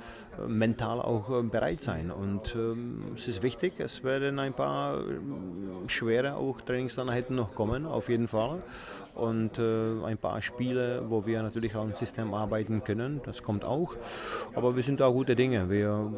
mental 0.46 1.00
auch 1.00 1.30
äh, 1.30 1.42
bereit 1.42 1.82
sein. 1.82 2.10
Und 2.10 2.54
ähm, 2.54 3.12
es 3.16 3.28
ist 3.28 3.42
wichtig, 3.42 3.74
es 3.78 4.02
werden 4.04 4.38
ein 4.38 4.52
paar 4.52 4.98
äh, 5.00 5.88
schwere 5.88 6.36
auch 6.36 6.60
Trainingseinheiten 6.60 7.36
noch 7.36 7.54
kommen, 7.54 7.86
auf 7.86 8.08
jeden 8.08 8.28
Fall 8.28 8.62
und 9.14 9.58
äh, 9.58 10.04
ein 10.04 10.18
paar 10.18 10.42
Spiele, 10.42 11.04
wo 11.08 11.26
wir 11.26 11.42
natürlich 11.42 11.76
auch 11.76 11.84
im 11.84 11.94
System 11.94 12.34
arbeiten 12.34 12.82
können. 12.82 13.20
Das 13.24 13.42
kommt 13.42 13.64
auch. 13.64 13.94
Aber 14.54 14.76
wir 14.76 14.82
sind 14.82 15.00
auch 15.02 15.12
gute 15.12 15.36
Dinge. 15.36 15.70
Wir 15.70 16.12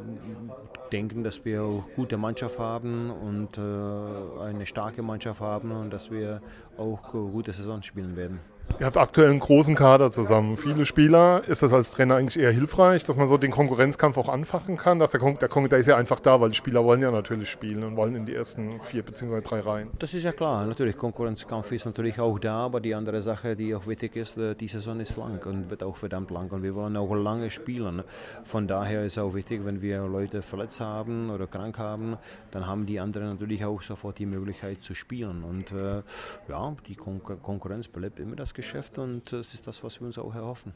denken, 0.92 1.22
dass 1.22 1.44
wir 1.44 1.62
auch 1.62 1.84
gute 1.94 2.16
Mannschaft 2.16 2.58
haben 2.58 3.10
und 3.10 3.58
äh, 3.58 4.42
eine 4.42 4.66
starke 4.66 5.02
Mannschaft 5.02 5.40
haben 5.40 5.72
und 5.72 5.92
dass 5.92 6.10
wir 6.10 6.40
auch 6.78 7.12
gute 7.12 7.52
Saison 7.52 7.82
spielen 7.82 8.16
werden. 8.16 8.40
Ihr 8.78 8.84
habt 8.84 8.98
aktuell 8.98 9.30
einen 9.30 9.40
großen 9.40 9.74
Kader 9.74 10.10
zusammen, 10.10 10.58
viele 10.58 10.84
Spieler. 10.84 11.42
Ist 11.46 11.62
das 11.62 11.72
als 11.72 11.92
Trainer 11.92 12.16
eigentlich 12.16 12.38
eher 12.38 12.50
hilfreich, 12.50 13.04
dass 13.04 13.16
man 13.16 13.26
so 13.26 13.38
den 13.38 13.50
Konkurrenzkampf 13.50 14.18
auch 14.18 14.28
anfachen 14.28 14.76
kann? 14.76 14.98
Dass 14.98 15.12
der, 15.12 15.20
Kon 15.20 15.68
der, 15.68 15.78
ist 15.78 15.86
ja 15.86 15.96
einfach 15.96 16.20
da, 16.20 16.40
weil 16.42 16.50
die 16.50 16.56
Spieler 16.56 16.84
wollen 16.84 17.00
ja 17.00 17.10
natürlich 17.10 17.48
spielen 17.48 17.84
und 17.84 17.96
wollen 17.96 18.14
in 18.16 18.26
die 18.26 18.34
ersten 18.34 18.82
vier 18.82 19.02
bzw. 19.02 19.40
drei 19.40 19.60
Reihen. 19.60 19.88
Das 19.98 20.12
ist 20.12 20.24
ja 20.24 20.32
klar, 20.32 20.66
natürlich. 20.66 20.98
Konkurrenzkampf 20.98 21.72
ist 21.72 21.86
natürlich 21.86 22.20
auch 22.20 22.38
da, 22.38 22.66
aber 22.66 22.80
die 22.86 22.94
andere 22.94 23.22
Sache, 23.22 23.56
die 23.56 23.74
auch 23.74 23.86
wichtig 23.86 24.16
ist, 24.16 24.36
äh, 24.36 24.54
die 24.54 24.68
Saison 24.68 25.00
ist 25.00 25.16
lang 25.16 25.44
und 25.46 25.70
wird 25.70 25.82
auch 25.82 25.96
verdammt 25.96 26.30
lang 26.30 26.50
und 26.50 26.62
wir 26.62 26.74
wollen 26.74 26.96
auch 26.96 27.14
lange 27.14 27.50
spielen. 27.50 28.02
Von 28.44 28.68
daher 28.68 29.04
ist 29.04 29.18
auch 29.18 29.34
wichtig, 29.34 29.64
wenn 29.64 29.82
wir 29.82 30.06
Leute 30.06 30.42
verletzt 30.42 30.80
haben 30.80 31.30
oder 31.30 31.46
krank 31.46 31.78
haben, 31.78 32.16
dann 32.50 32.66
haben 32.66 32.86
die 32.86 33.00
anderen 33.00 33.30
natürlich 33.30 33.64
auch 33.64 33.82
sofort 33.82 34.18
die 34.18 34.26
Möglichkeit 34.26 34.82
zu 34.82 34.94
spielen. 34.94 35.44
Und 35.44 35.72
äh, 35.72 36.02
ja, 36.48 36.76
die 36.86 36.94
Kon 36.94 37.20
Konkurrenz 37.22 37.88
belebt 37.88 38.20
immer 38.20 38.36
das 38.36 38.54
Geschäft. 38.54 38.76
Geschäft 38.76 38.98
und 38.98 39.32
das 39.32 39.54
ist 39.54 39.66
das, 39.66 39.82
was 39.82 40.00
wir 40.00 40.06
uns 40.06 40.18
auch 40.18 40.34
erhoffen. 40.34 40.72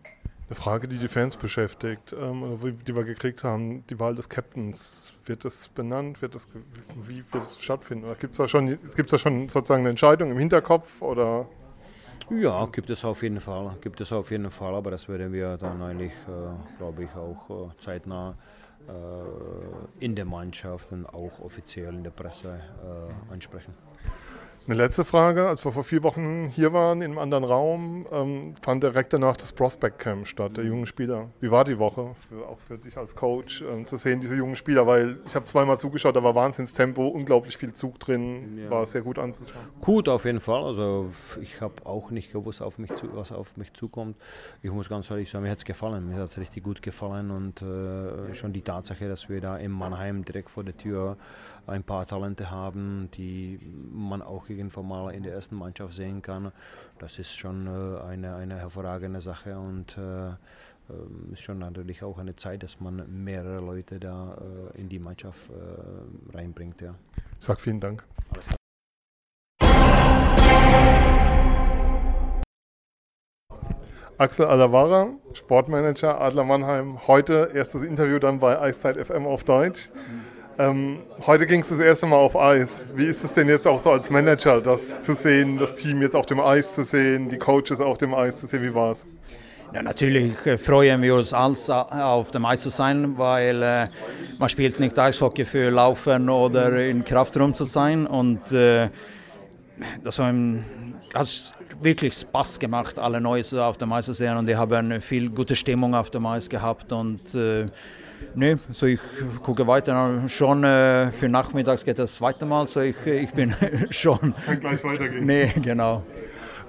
Eine 0.48 0.56
Frage, 0.56 0.88
die 0.88 0.98
die 0.98 1.08
Fans 1.08 1.36
beschäftigt, 1.36 2.14
ähm, 2.18 2.58
die 2.86 2.94
wir 2.94 3.04
gekriegt 3.04 3.44
haben, 3.44 3.84
die 3.88 4.00
Wahl 4.00 4.14
des 4.14 4.28
Captains. 4.28 5.12
Wird 5.26 5.44
das 5.44 5.68
benannt? 5.68 6.22
Wird 6.22 6.34
das, 6.34 6.48
wie 7.06 7.22
wird 7.32 7.46
es 7.46 7.62
stattfinden? 7.62 8.06
Gibt 8.18 8.32
es 8.32 8.38
da, 8.38 8.48
schon, 8.48 8.78
da 8.96 9.18
schon 9.18 9.48
sozusagen 9.48 9.82
eine 9.82 9.90
Entscheidung 9.90 10.30
im 10.30 10.38
Hinterkopf? 10.38 11.02
Oder? 11.02 11.46
Ja, 12.30 12.66
gibt 12.66 12.90
es 12.90 13.04
auf 13.04 13.22
jeden 13.22 13.40
Fall. 13.40 13.76
Gibt 13.80 14.00
es 14.00 14.12
auf 14.12 14.30
jeden 14.30 14.50
Fall, 14.50 14.74
aber 14.74 14.92
das 14.92 15.08
werden 15.08 15.32
wir 15.32 15.56
dann 15.56 15.82
eigentlich, 15.82 16.12
äh, 16.28 16.78
glaube 16.78 17.04
ich, 17.04 17.14
auch 17.16 17.70
äh, 17.70 17.78
zeitnah 17.78 18.34
äh, 18.88 20.04
in 20.04 20.14
der 20.14 20.24
Mannschaft 20.24 20.92
und 20.92 21.06
auch 21.06 21.40
offiziell 21.40 21.92
in 21.92 22.04
der 22.04 22.12
Presse 22.12 22.60
äh, 23.28 23.32
ansprechen. 23.32 23.74
Eine 24.70 24.84
letzte 24.84 25.04
Frage. 25.04 25.48
Als 25.48 25.64
wir 25.64 25.72
vor 25.72 25.82
vier 25.82 26.04
Wochen 26.04 26.46
hier 26.46 26.72
waren, 26.72 27.02
in 27.02 27.10
einem 27.10 27.18
anderen 27.18 27.42
Raum, 27.42 28.06
ähm, 28.12 28.54
fand 28.62 28.84
direkt 28.84 29.12
danach 29.12 29.36
das 29.36 29.50
Prospect 29.50 29.98
Camp 29.98 30.28
statt, 30.28 30.58
der 30.58 30.64
jungen 30.64 30.86
Spieler. 30.86 31.28
Wie 31.40 31.50
war 31.50 31.64
die 31.64 31.76
Woche, 31.76 32.14
für, 32.28 32.46
auch 32.46 32.60
für 32.60 32.78
dich 32.78 32.96
als 32.96 33.16
Coach, 33.16 33.62
ähm, 33.62 33.84
zu 33.84 33.96
sehen, 33.96 34.20
diese 34.20 34.36
jungen 34.36 34.54
Spieler? 34.54 34.86
Weil 34.86 35.18
ich 35.26 35.34
habe 35.34 35.44
zweimal 35.44 35.76
zugeschaut, 35.76 36.14
da 36.14 36.22
war 36.22 36.36
Wahnsinnstempo, 36.36 37.04
unglaublich 37.08 37.56
viel 37.56 37.72
Zug 37.72 37.98
drin, 37.98 38.58
ja. 38.62 38.70
war 38.70 38.86
sehr 38.86 39.02
gut 39.02 39.18
anzuschauen. 39.18 39.60
Gut, 39.80 40.08
auf 40.08 40.24
jeden 40.24 40.38
Fall. 40.38 40.62
Also 40.62 41.10
ich 41.40 41.60
habe 41.60 41.84
auch 41.84 42.12
nicht 42.12 42.30
gewusst, 42.30 42.62
auf 42.62 42.78
mich 42.78 42.94
zu, 42.94 43.08
was 43.16 43.32
auf 43.32 43.56
mich 43.56 43.72
zukommt. 43.72 44.16
Ich 44.62 44.70
muss 44.70 44.88
ganz 44.88 45.10
ehrlich 45.10 45.28
sagen, 45.32 45.42
mir 45.42 45.50
hat 45.50 45.58
es 45.58 45.64
gefallen. 45.64 46.08
Mir 46.10 46.14
hat 46.14 46.30
es 46.30 46.38
richtig 46.38 46.62
gut 46.62 46.80
gefallen 46.80 47.32
und 47.32 47.60
äh, 47.60 48.36
schon 48.36 48.52
die 48.52 48.62
Tatsache, 48.62 49.08
dass 49.08 49.28
wir 49.28 49.40
da 49.40 49.56
in 49.56 49.72
Mannheim 49.72 50.24
direkt 50.24 50.48
vor 50.48 50.62
der 50.62 50.76
Tür 50.76 51.16
ein 51.66 51.82
paar 51.82 52.06
Talente 52.06 52.50
haben, 52.50 53.08
die 53.14 53.58
man 53.92 54.22
auch 54.22 54.48
irgendwann 54.60 54.88
mal 54.88 55.14
in 55.14 55.22
der 55.22 55.32
ersten 55.32 55.56
Mannschaft 55.56 55.94
sehen 55.94 56.22
kann. 56.22 56.52
Das 56.98 57.18
ist 57.18 57.36
schon 57.36 57.66
äh, 57.66 58.00
eine, 58.02 58.36
eine 58.36 58.58
hervorragende 58.58 59.20
Sache 59.20 59.58
und 59.58 59.96
äh, 59.96 60.28
ähm, 60.28 61.32
ist 61.32 61.42
schon 61.42 61.58
natürlich 61.58 62.02
auch 62.02 62.18
eine 62.18 62.36
Zeit, 62.36 62.62
dass 62.62 62.80
man 62.80 63.24
mehrere 63.24 63.60
Leute 63.60 63.98
da 63.98 64.36
äh, 64.74 64.80
in 64.80 64.88
die 64.88 64.98
Mannschaft 64.98 65.50
reinbringt. 66.32 66.80
Ja. 66.80 66.94
Ich 67.38 67.46
sage 67.46 67.60
vielen 67.60 67.80
Dank. 67.80 68.04
Axel 74.18 74.44
Alavara, 74.44 75.14
Sportmanager 75.32 76.20
Adler 76.20 76.44
Mannheim. 76.44 77.06
Heute 77.06 77.52
erstes 77.54 77.82
Interview 77.82 78.18
dann 78.18 78.38
bei 78.38 78.60
Eiszeit 78.60 78.98
FM 78.98 79.26
auf 79.26 79.44
Deutsch. 79.44 79.88
Ähm, 80.60 80.98
heute 81.26 81.46
ging 81.46 81.62
es 81.62 81.70
das 81.70 81.80
erste 81.80 82.04
Mal 82.04 82.16
auf 82.16 82.36
Eis. 82.36 82.84
Wie 82.94 83.06
ist 83.06 83.24
es 83.24 83.32
denn 83.32 83.48
jetzt 83.48 83.66
auch 83.66 83.82
so 83.82 83.92
als 83.92 84.10
Manager, 84.10 84.60
das 84.60 85.00
zu 85.00 85.14
sehen, 85.14 85.56
das 85.56 85.72
Team 85.72 86.02
jetzt 86.02 86.14
auf 86.14 86.26
dem 86.26 86.38
Eis 86.38 86.74
zu 86.74 86.84
sehen, 86.84 87.30
die 87.30 87.38
Coaches 87.38 87.80
auf 87.80 87.96
dem 87.96 88.12
Eis 88.12 88.40
zu 88.40 88.46
sehen? 88.46 88.62
Wie 88.62 88.74
war 88.74 88.90
es? 88.90 89.06
Ja, 89.72 89.82
natürlich 89.82 90.34
freuen 90.62 91.00
wir 91.00 91.14
uns 91.14 91.32
als 91.32 91.70
auf 91.70 92.30
dem 92.30 92.44
Eis 92.44 92.60
zu 92.60 92.68
sein, 92.68 93.16
weil 93.16 93.62
äh, 93.62 93.88
man 94.38 94.50
spielt 94.50 94.78
nicht 94.80 94.98
Eishockey 94.98 95.46
für 95.46 95.70
Laufen 95.70 96.28
oder 96.28 96.78
in 96.78 97.06
Kraftraum 97.06 97.54
zu 97.54 97.64
sein 97.64 98.06
und 98.06 98.52
äh, 98.52 98.90
das 100.04 100.18
hat 100.18 101.54
wirklich 101.80 102.12
Spaß 102.12 102.58
gemacht, 102.58 102.98
alle 102.98 103.18
Neues 103.18 103.54
auf 103.54 103.78
dem 103.78 103.90
Eis 103.94 104.04
zu 104.04 104.12
sehen 104.12 104.36
und 104.36 104.44
die 104.44 104.56
haben 104.56 105.00
viel 105.00 105.30
gute 105.30 105.56
Stimmung 105.56 105.94
auf 105.94 106.10
dem 106.10 106.26
Eis 106.26 106.50
gehabt 106.50 106.92
und 106.92 107.34
äh, 107.34 107.68
Nee, 108.34 108.56
so 108.72 108.86
ich 108.86 109.00
gucke 109.42 109.66
weiter. 109.66 110.22
Schon 110.28 110.64
äh, 110.64 111.10
für 111.12 111.28
nachmittags 111.28 111.84
geht 111.84 111.98
das 111.98 112.14
zweite 112.14 112.46
Mal, 112.46 112.66
so 112.66 112.80
ich, 112.80 112.96
ich 113.06 113.30
bin 113.32 113.54
schon. 113.90 114.34
Kann 114.46 114.60
gleich 114.60 114.84
weitergehen. 114.84 115.26
Nee, 115.26 115.52
genau. 115.62 116.04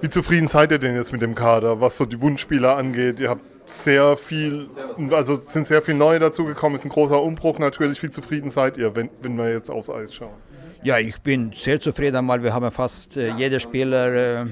Wie 0.00 0.10
zufrieden 0.10 0.48
seid 0.48 0.72
ihr 0.72 0.78
denn 0.78 0.96
jetzt 0.96 1.12
mit 1.12 1.22
dem 1.22 1.34
Kader, 1.34 1.80
was 1.80 1.96
so 1.96 2.04
die 2.04 2.20
Wunschspieler 2.20 2.76
angeht? 2.76 3.20
Ihr 3.20 3.30
habt 3.30 3.42
sehr 3.66 4.16
viel, 4.16 4.68
also 5.10 5.36
sind 5.36 5.66
sehr 5.66 5.82
viel 5.82 5.94
neue 5.94 6.18
dazugekommen, 6.18 6.76
ist 6.76 6.84
ein 6.84 6.90
großer 6.90 7.22
Umbruch 7.22 7.58
natürlich. 7.58 8.02
Wie 8.02 8.10
zufrieden 8.10 8.50
seid 8.50 8.76
ihr, 8.76 8.94
wenn, 8.96 9.10
wenn 9.22 9.36
wir 9.36 9.50
jetzt 9.52 9.70
aufs 9.70 9.88
Eis 9.88 10.12
schauen? 10.14 10.34
Ja, 10.84 10.98
ich 10.98 11.20
bin 11.22 11.52
sehr 11.54 11.78
zufrieden, 11.78 12.26
weil 12.26 12.42
wir 12.42 12.52
haben 12.52 12.68
fast 12.72 13.16
äh, 13.16 13.32
jeder 13.34 13.60
Spieler 13.60 14.42
äh, 14.42 14.46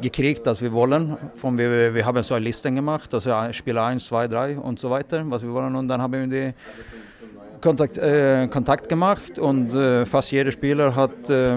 gekriegt, 0.00 0.44
das 0.44 0.60
wir 0.60 0.72
wollen. 0.72 1.16
Von, 1.36 1.56
wir, 1.56 1.94
wir 1.94 2.04
haben 2.04 2.20
so 2.24 2.34
eine 2.34 2.44
Liste 2.44 2.72
gemacht, 2.72 3.14
also 3.14 3.30
Spieler 3.52 3.84
1, 3.84 4.04
2, 4.08 4.26
3 4.26 4.58
und 4.58 4.80
so 4.80 4.90
weiter, 4.90 5.22
was 5.26 5.42
wir 5.42 5.52
wollen. 5.52 5.76
Und 5.76 5.86
dann 5.86 6.02
haben 6.02 6.12
wir 6.12 6.26
die 6.26 6.54
Kontakt, 7.60 7.98
äh, 7.98 8.48
Kontakt 8.48 8.88
gemacht 8.88 9.38
und 9.38 9.72
äh, 9.76 10.04
fast 10.06 10.32
jeder 10.32 10.50
Spieler 10.50 10.92
hat, 10.92 11.30
äh, 11.30 11.56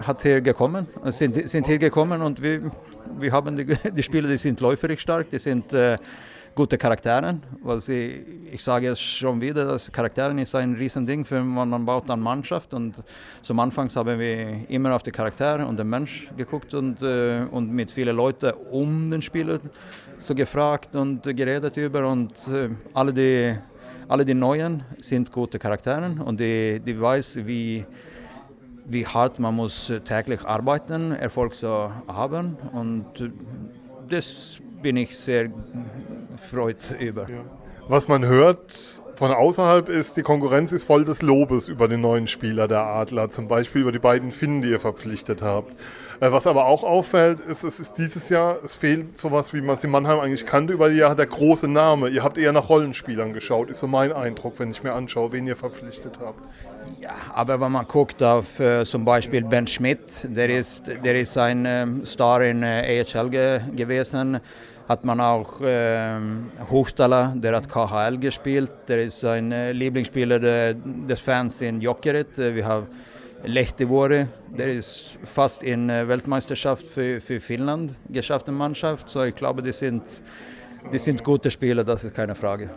hat 0.00 0.22
hier 0.22 0.40
gekommen, 0.40 0.88
sind, 1.04 1.48
sind 1.48 1.66
hier 1.68 1.78
gekommen 1.78 2.22
und 2.22 2.42
wir, 2.42 2.72
wir 3.20 3.30
haben 3.30 3.56
die, 3.56 3.66
die 3.66 4.02
Spieler, 4.02 4.28
die 4.28 4.38
sind 4.38 4.60
läuferisch 4.60 5.00
stark, 5.00 5.30
die 5.30 5.38
sind 5.38 5.72
äh, 5.72 5.96
gute 6.54 6.76
Charaktere, 6.76 7.38
weil 7.62 7.80
sie, 7.80 8.24
ich 8.50 8.62
sage 8.62 8.88
es 8.88 9.00
schon 9.00 9.40
wieder, 9.40 9.64
dass 9.64 9.90
Charakteren 9.90 10.38
ist 10.38 10.54
ein 10.54 10.74
Riesending, 10.74 11.24
für 11.24 11.42
man, 11.42 11.68
man 11.68 11.84
baut 11.84 12.08
dann 12.08 12.20
Mannschaft 12.20 12.74
und 12.74 12.94
zum 13.42 13.58
Anfang 13.60 13.88
haben 13.94 14.18
wir 14.18 14.68
immer 14.68 14.94
auf 14.94 15.02
die 15.02 15.10
Charaktere 15.10 15.66
und 15.66 15.78
den 15.78 15.88
Mensch 15.88 16.30
geguckt 16.36 16.74
und, 16.74 17.00
äh, 17.02 17.44
und 17.50 17.70
mit 17.70 17.90
vielen 17.90 18.16
Leuten 18.16 18.52
um 18.70 19.10
den 19.10 19.22
Spieler 19.22 19.58
so 20.18 20.34
gefragt 20.34 20.94
und 20.94 21.22
geredet 21.22 21.76
über 21.76 22.08
und 22.08 22.32
äh, 22.48 22.68
alle 22.92 23.12
die 23.12 23.56
alle 24.08 24.26
die 24.26 24.34
Neuen 24.34 24.82
sind 24.98 25.32
gute 25.32 25.58
Charaktere 25.58 26.14
und 26.22 26.38
die, 26.38 26.80
die 26.80 27.00
weiß, 27.00 27.46
wie, 27.46 27.86
wie 28.84 29.06
hart 29.06 29.38
man 29.38 29.54
muss 29.54 29.90
täglich 30.04 30.44
arbeiten, 30.44 31.12
Erfolg 31.12 31.54
zu 31.54 31.90
haben 32.08 32.58
und 32.74 33.06
das 34.10 34.60
bin 34.82 34.96
ich 34.96 35.16
sehr 35.16 35.48
freut 36.50 37.00
über. 37.00 37.26
Was 37.88 38.08
man 38.08 38.24
hört 38.24 39.02
von 39.16 39.30
außerhalb 39.30 39.88
ist, 39.88 40.16
die 40.16 40.22
Konkurrenz 40.22 40.72
ist 40.72 40.84
voll 40.84 41.04
des 41.04 41.22
Lobes 41.22 41.68
über 41.68 41.88
den 41.88 42.00
neuen 42.00 42.26
Spieler 42.26 42.68
der 42.68 42.80
Adler, 42.80 43.30
zum 43.30 43.48
Beispiel 43.48 43.82
über 43.82 43.92
die 43.92 43.98
beiden 43.98 44.32
Finnen, 44.32 44.62
die 44.62 44.70
ihr 44.70 44.80
verpflichtet 44.80 45.42
habt. 45.42 45.72
Äh, 46.20 46.32
was 46.32 46.46
aber 46.46 46.66
auch 46.66 46.84
auffällt, 46.84 47.40
ist, 47.40 47.64
es 47.64 47.80
ist 47.80 47.98
dieses 47.98 48.28
Jahr, 48.28 48.58
es 48.64 48.76
fehlt 48.76 49.18
sowas, 49.18 49.52
wie 49.52 49.60
man 49.60 49.76
es 49.76 49.84
in 49.84 49.90
Mannheim 49.90 50.20
eigentlich 50.20 50.46
kannte, 50.46 50.72
über 50.72 50.88
die 50.88 50.96
Jahre 50.96 51.16
der 51.16 51.26
große 51.26 51.68
Name. 51.68 52.08
Ihr 52.08 52.22
habt 52.22 52.38
eher 52.38 52.52
nach 52.52 52.68
Rollenspielern 52.68 53.32
geschaut, 53.32 53.70
ist 53.70 53.80
so 53.80 53.88
mein 53.88 54.12
Eindruck, 54.12 54.54
wenn 54.58 54.70
ich 54.70 54.82
mir 54.82 54.92
anschaue, 54.92 55.32
wen 55.32 55.46
ihr 55.46 55.56
verpflichtet 55.56 56.18
habt. 56.20 56.40
Ja, 57.00 57.10
aber 57.34 57.60
wenn 57.60 57.72
man 57.72 57.86
guckt 57.86 58.22
auf 58.22 58.58
äh, 58.60 58.84
zum 58.84 59.04
Beispiel 59.04 59.42
Ben 59.42 59.66
Schmidt, 59.66 60.00
der 60.24 60.48
ist, 60.50 60.84
der 60.86 61.20
ist 61.20 61.36
ein 61.36 61.64
ähm, 61.66 62.06
Star 62.06 62.42
in 62.42 62.62
äh, 62.62 63.04
AHL 63.14 63.30
ge 63.30 63.60
gewesen 63.74 64.40
hat 64.88 65.04
man 65.04 65.20
auch 65.20 65.60
äh, 65.60 66.18
Hochstala, 66.70 67.34
der 67.36 67.56
hat 67.56 67.68
KHL 67.68 68.18
gespielt. 68.18 68.72
Der 68.88 69.02
ist 69.02 69.24
ein 69.24 69.52
äh, 69.52 69.72
Lieblingsspieler 69.72 70.38
der, 70.38 70.74
des 70.74 71.20
Fans 71.20 71.60
in 71.60 71.80
Jokerit. 71.80 72.36
Wir 72.36 72.64
haben 72.64 72.86
Lehtivuori, 73.44 74.26
der 74.56 74.72
ist 74.72 75.18
fast 75.24 75.62
in 75.62 75.88
Weltmeisterschaft 75.88 76.86
für, 76.86 77.20
für 77.20 77.40
Finnland 77.40 77.94
geschafft, 78.08 78.46
eine 78.48 78.56
Mannschaft. 78.56 79.08
So 79.08 79.24
ich 79.24 79.34
glaube, 79.34 79.62
die 79.62 79.72
sind, 79.72 80.02
die 80.92 80.98
sind 80.98 81.24
gute 81.24 81.50
Spieler, 81.50 81.82
das 81.82 82.04
ist 82.04 82.14
keine 82.14 82.34
Frage. 82.34 82.70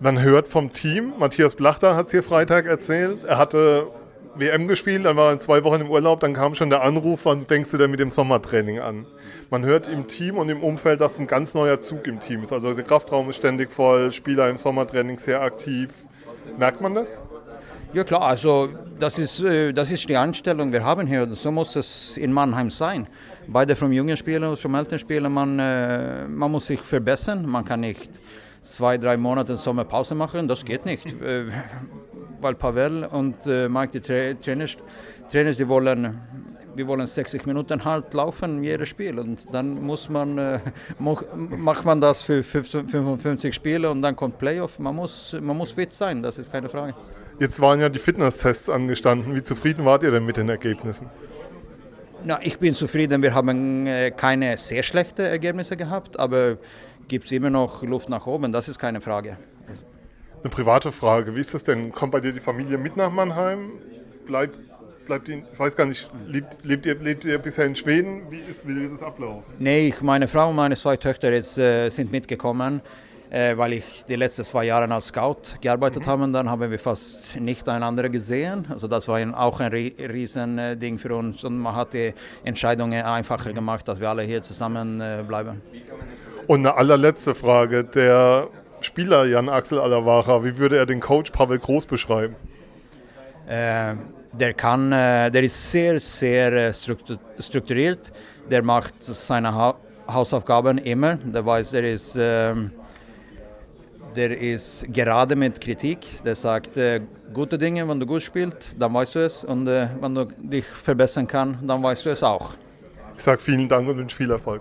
Man 0.00 0.20
hört 0.20 0.48
vom 0.48 0.72
Team, 0.72 1.14
Matthias 1.18 1.54
Blachter 1.54 1.96
hat 1.96 2.06
es 2.06 2.12
hier 2.12 2.22
Freitag 2.22 2.66
erzählt, 2.66 3.24
er 3.24 3.38
hatte 3.38 3.88
WM 4.36 4.66
gespielt, 4.66 5.04
dann 5.04 5.16
war 5.16 5.30
er 5.30 5.38
zwei 5.38 5.62
Wochen 5.64 5.82
im 5.82 5.90
Urlaub, 5.90 6.20
dann 6.20 6.34
kam 6.34 6.54
schon 6.54 6.70
der 6.70 6.82
Anruf, 6.82 7.20
wann 7.24 7.46
fängst 7.46 7.72
du 7.72 7.76
denn 7.78 7.90
mit 7.90 8.00
dem 8.00 8.10
Sommertraining 8.10 8.80
an? 8.80 9.06
Man 9.50 9.64
hört 9.64 9.86
im 9.86 10.06
Team 10.06 10.38
und 10.38 10.48
im 10.48 10.62
Umfeld, 10.62 11.00
dass 11.00 11.18
ein 11.18 11.26
ganz 11.26 11.54
neuer 11.54 11.80
Zug 11.80 12.06
im 12.06 12.20
Team 12.20 12.42
ist. 12.42 12.52
Also 12.52 12.74
der 12.74 12.84
Kraftraum 12.84 13.30
ist 13.30 13.36
ständig 13.36 13.70
voll, 13.70 14.10
Spieler 14.10 14.48
im 14.50 14.58
Sommertraining 14.58 15.18
sehr 15.18 15.40
aktiv. 15.40 15.90
Merkt 16.58 16.80
man 16.80 16.94
das? 16.94 17.18
Ja 17.92 18.02
klar, 18.02 18.22
also 18.22 18.70
das 18.98 19.18
ist, 19.18 19.40
äh, 19.40 19.70
das 19.72 19.92
ist 19.92 20.08
die 20.08 20.16
Einstellung, 20.16 20.72
wir 20.72 20.84
haben 20.84 21.06
hier. 21.06 21.28
So 21.28 21.52
muss 21.52 21.76
es 21.76 22.16
in 22.16 22.32
Mannheim 22.32 22.70
sein. 22.70 23.06
Beide 23.46 23.76
vom 23.76 23.92
jungen 23.92 24.16
Spieler 24.16 24.50
und 24.50 24.58
vom 24.58 24.74
älteren 24.74 24.98
Spieler, 24.98 25.28
man, 25.28 25.58
äh, 25.60 26.26
man 26.26 26.50
muss 26.50 26.66
sich 26.66 26.80
verbessern. 26.80 27.46
Man 27.46 27.64
kann 27.64 27.80
nicht 27.80 28.10
zwei, 28.64 28.98
drei 28.98 29.16
Monate 29.16 29.56
Sommerpause 29.56 30.14
machen, 30.14 30.48
das 30.48 30.64
geht 30.64 30.84
nicht. 30.84 31.06
Äh, 31.24 31.46
weil 32.40 32.54
Pavel 32.56 33.04
und 33.04 33.46
äh, 33.46 33.68
Mike, 33.70 33.92
die 33.92 34.00
Tra 34.00 34.34
Trainers, 34.34 34.76
Trainers, 35.30 35.56
die 35.56 35.66
wollen, 35.66 36.20
wir 36.74 36.86
wollen 36.86 37.06
60 37.06 37.46
Minuten 37.46 37.82
halt 37.82 38.12
laufen, 38.12 38.62
jedes 38.62 38.90
Spiel. 38.90 39.18
Und 39.18 39.46
dann 39.54 39.82
muss 39.82 40.10
man, 40.10 40.36
äh, 40.36 40.58
macht 40.98 41.86
man 41.86 42.02
das 42.02 42.22
für 42.22 42.42
55 42.42 43.54
Spiele 43.54 43.90
und 43.90 44.02
dann 44.02 44.14
kommt 44.14 44.38
Playoff. 44.38 44.78
Man 44.78 44.94
muss, 44.94 45.34
man 45.40 45.56
muss 45.56 45.72
fit 45.72 45.94
sein, 45.94 46.22
das 46.22 46.36
ist 46.36 46.52
keine 46.52 46.68
Frage. 46.68 46.94
Jetzt 47.38 47.58
waren 47.60 47.80
ja 47.80 47.88
die 47.88 47.98
Fitnesstests 47.98 48.68
angestanden. 48.68 49.34
Wie 49.34 49.42
zufrieden 49.42 49.86
wart 49.86 50.02
ihr 50.02 50.10
denn 50.10 50.26
mit 50.26 50.36
den 50.36 50.50
Ergebnissen? 50.50 51.08
Na, 52.24 52.38
ich 52.42 52.58
bin 52.58 52.74
zufrieden. 52.74 53.22
Wir 53.22 53.34
haben 53.34 53.86
äh, 53.86 54.10
keine 54.10 54.56
sehr 54.56 54.82
schlechten 54.82 55.22
Ergebnisse 55.22 55.76
gehabt, 55.76 56.18
aber 56.18 56.58
gibt 57.08 57.26
es 57.26 57.32
immer 57.32 57.50
noch 57.50 57.82
Luft 57.82 58.08
nach 58.08 58.26
oben, 58.26 58.52
das 58.52 58.68
ist 58.68 58.78
keine 58.78 59.00
Frage. 59.00 59.36
Eine 60.44 60.50
private 60.50 60.92
Frage, 60.92 61.34
wie 61.34 61.40
ist 61.40 61.54
das 61.54 61.64
denn? 61.64 61.90
Kommt 61.90 62.12
bei 62.12 62.20
dir 62.20 62.32
die 62.32 62.40
Familie 62.40 62.76
mit 62.76 62.98
nach 62.98 63.10
Mannheim? 63.10 63.72
Bleibt, 64.26 64.58
bleibt 65.06 65.28
die, 65.28 65.42
ich 65.50 65.58
weiß 65.58 65.74
gar 65.74 65.86
nicht, 65.86 66.10
lebt, 66.26 66.62
lebt, 66.62 66.84
ihr, 66.84 66.96
lebt 66.96 67.24
ihr 67.24 67.38
bisher 67.38 67.64
in 67.64 67.74
Schweden? 67.74 68.30
Wie, 68.30 68.40
ist, 68.40 68.68
wie 68.68 68.76
wird 68.76 68.92
das 68.92 69.02
ablaufen? 69.02 69.42
Nee, 69.58 69.88
ich, 69.88 70.02
meine 70.02 70.28
Frau 70.28 70.50
und 70.50 70.56
meine 70.56 70.76
zwei 70.76 70.98
Töchter 70.98 71.32
jetzt, 71.32 71.56
äh, 71.56 71.88
sind 71.88 72.12
mitgekommen, 72.12 72.82
äh, 73.30 73.56
weil 73.56 73.72
ich 73.72 74.04
die 74.06 74.16
letzten 74.16 74.44
zwei 74.44 74.64
Jahre 74.64 74.92
als 74.92 75.06
Scout 75.06 75.56
gearbeitet 75.62 76.04
mhm. 76.04 76.10
habe. 76.10 76.28
Dann 76.30 76.50
haben 76.50 76.70
wir 76.70 76.78
fast 76.78 77.40
nicht 77.40 77.66
einander 77.66 78.10
gesehen. 78.10 78.66
Also 78.68 78.86
das 78.86 79.08
war 79.08 79.18
auch 79.40 79.60
ein 79.60 79.72
riesen 79.72 80.78
Ding 80.78 80.98
für 80.98 81.16
uns 81.16 81.42
und 81.42 81.58
man 81.58 81.74
hat 81.74 81.94
die 81.94 82.12
Entscheidungen 82.44 83.02
einfacher 83.02 83.54
gemacht, 83.54 83.88
dass 83.88 83.98
wir 83.98 84.10
alle 84.10 84.24
hier 84.24 84.42
zusammen 84.42 85.00
äh, 85.00 85.24
bleiben. 85.26 85.62
Und 86.46 86.60
eine 86.60 86.76
allerletzte 86.76 87.34
Frage. 87.34 87.84
Der 87.84 88.48
Spieler 88.80 89.24
Jan 89.24 89.48
Axel 89.48 89.78
Alavara, 89.78 90.44
wie 90.44 90.58
würde 90.58 90.76
er 90.76 90.86
den 90.86 91.00
Coach 91.00 91.30
Pavel 91.30 91.58
Groß 91.58 91.86
beschreiben? 91.86 92.36
Äh, 93.46 93.94
der, 94.32 94.54
kann, 94.54 94.92
äh, 94.92 95.30
der 95.30 95.42
ist 95.42 95.70
sehr, 95.70 95.98
sehr 96.00 96.52
äh, 96.52 96.72
strukturiert. 96.72 98.12
Der 98.50 98.62
macht 98.62 98.94
seine 99.02 99.54
ha 99.54 99.74
Hausaufgaben 100.06 100.76
immer. 100.76 101.14
Der 101.16 101.46
weiß, 101.46 101.70
der 101.70 101.90
ist, 101.90 102.14
ähm, 102.18 102.72
der 104.14 104.38
ist 104.38 104.86
gerade 104.92 105.34
mit 105.34 105.58
Kritik. 105.58 106.22
Der 106.22 106.36
sagt 106.36 106.76
äh, 106.76 107.00
gute 107.32 107.56
Dinge, 107.56 107.88
wenn 107.88 107.98
du 107.98 108.04
gut 108.04 108.22
spielst, 108.22 108.74
dann 108.78 108.92
weißt 108.92 109.14
du 109.14 109.20
es. 109.20 109.44
Und 109.44 109.64
wenn 109.66 110.14
du 110.14 110.26
dich 110.42 110.66
verbessern 110.66 111.26
kannst, 111.26 111.60
dann 111.66 111.82
weißt 111.82 112.04
du 112.04 112.10
es 112.10 112.22
auch. 112.22 112.52
Ich 113.16 113.22
sage 113.22 113.40
vielen 113.40 113.66
Dank 113.66 113.88
und 113.88 113.96
wünsche 113.96 114.16
viel 114.16 114.30
Erfolg. 114.30 114.60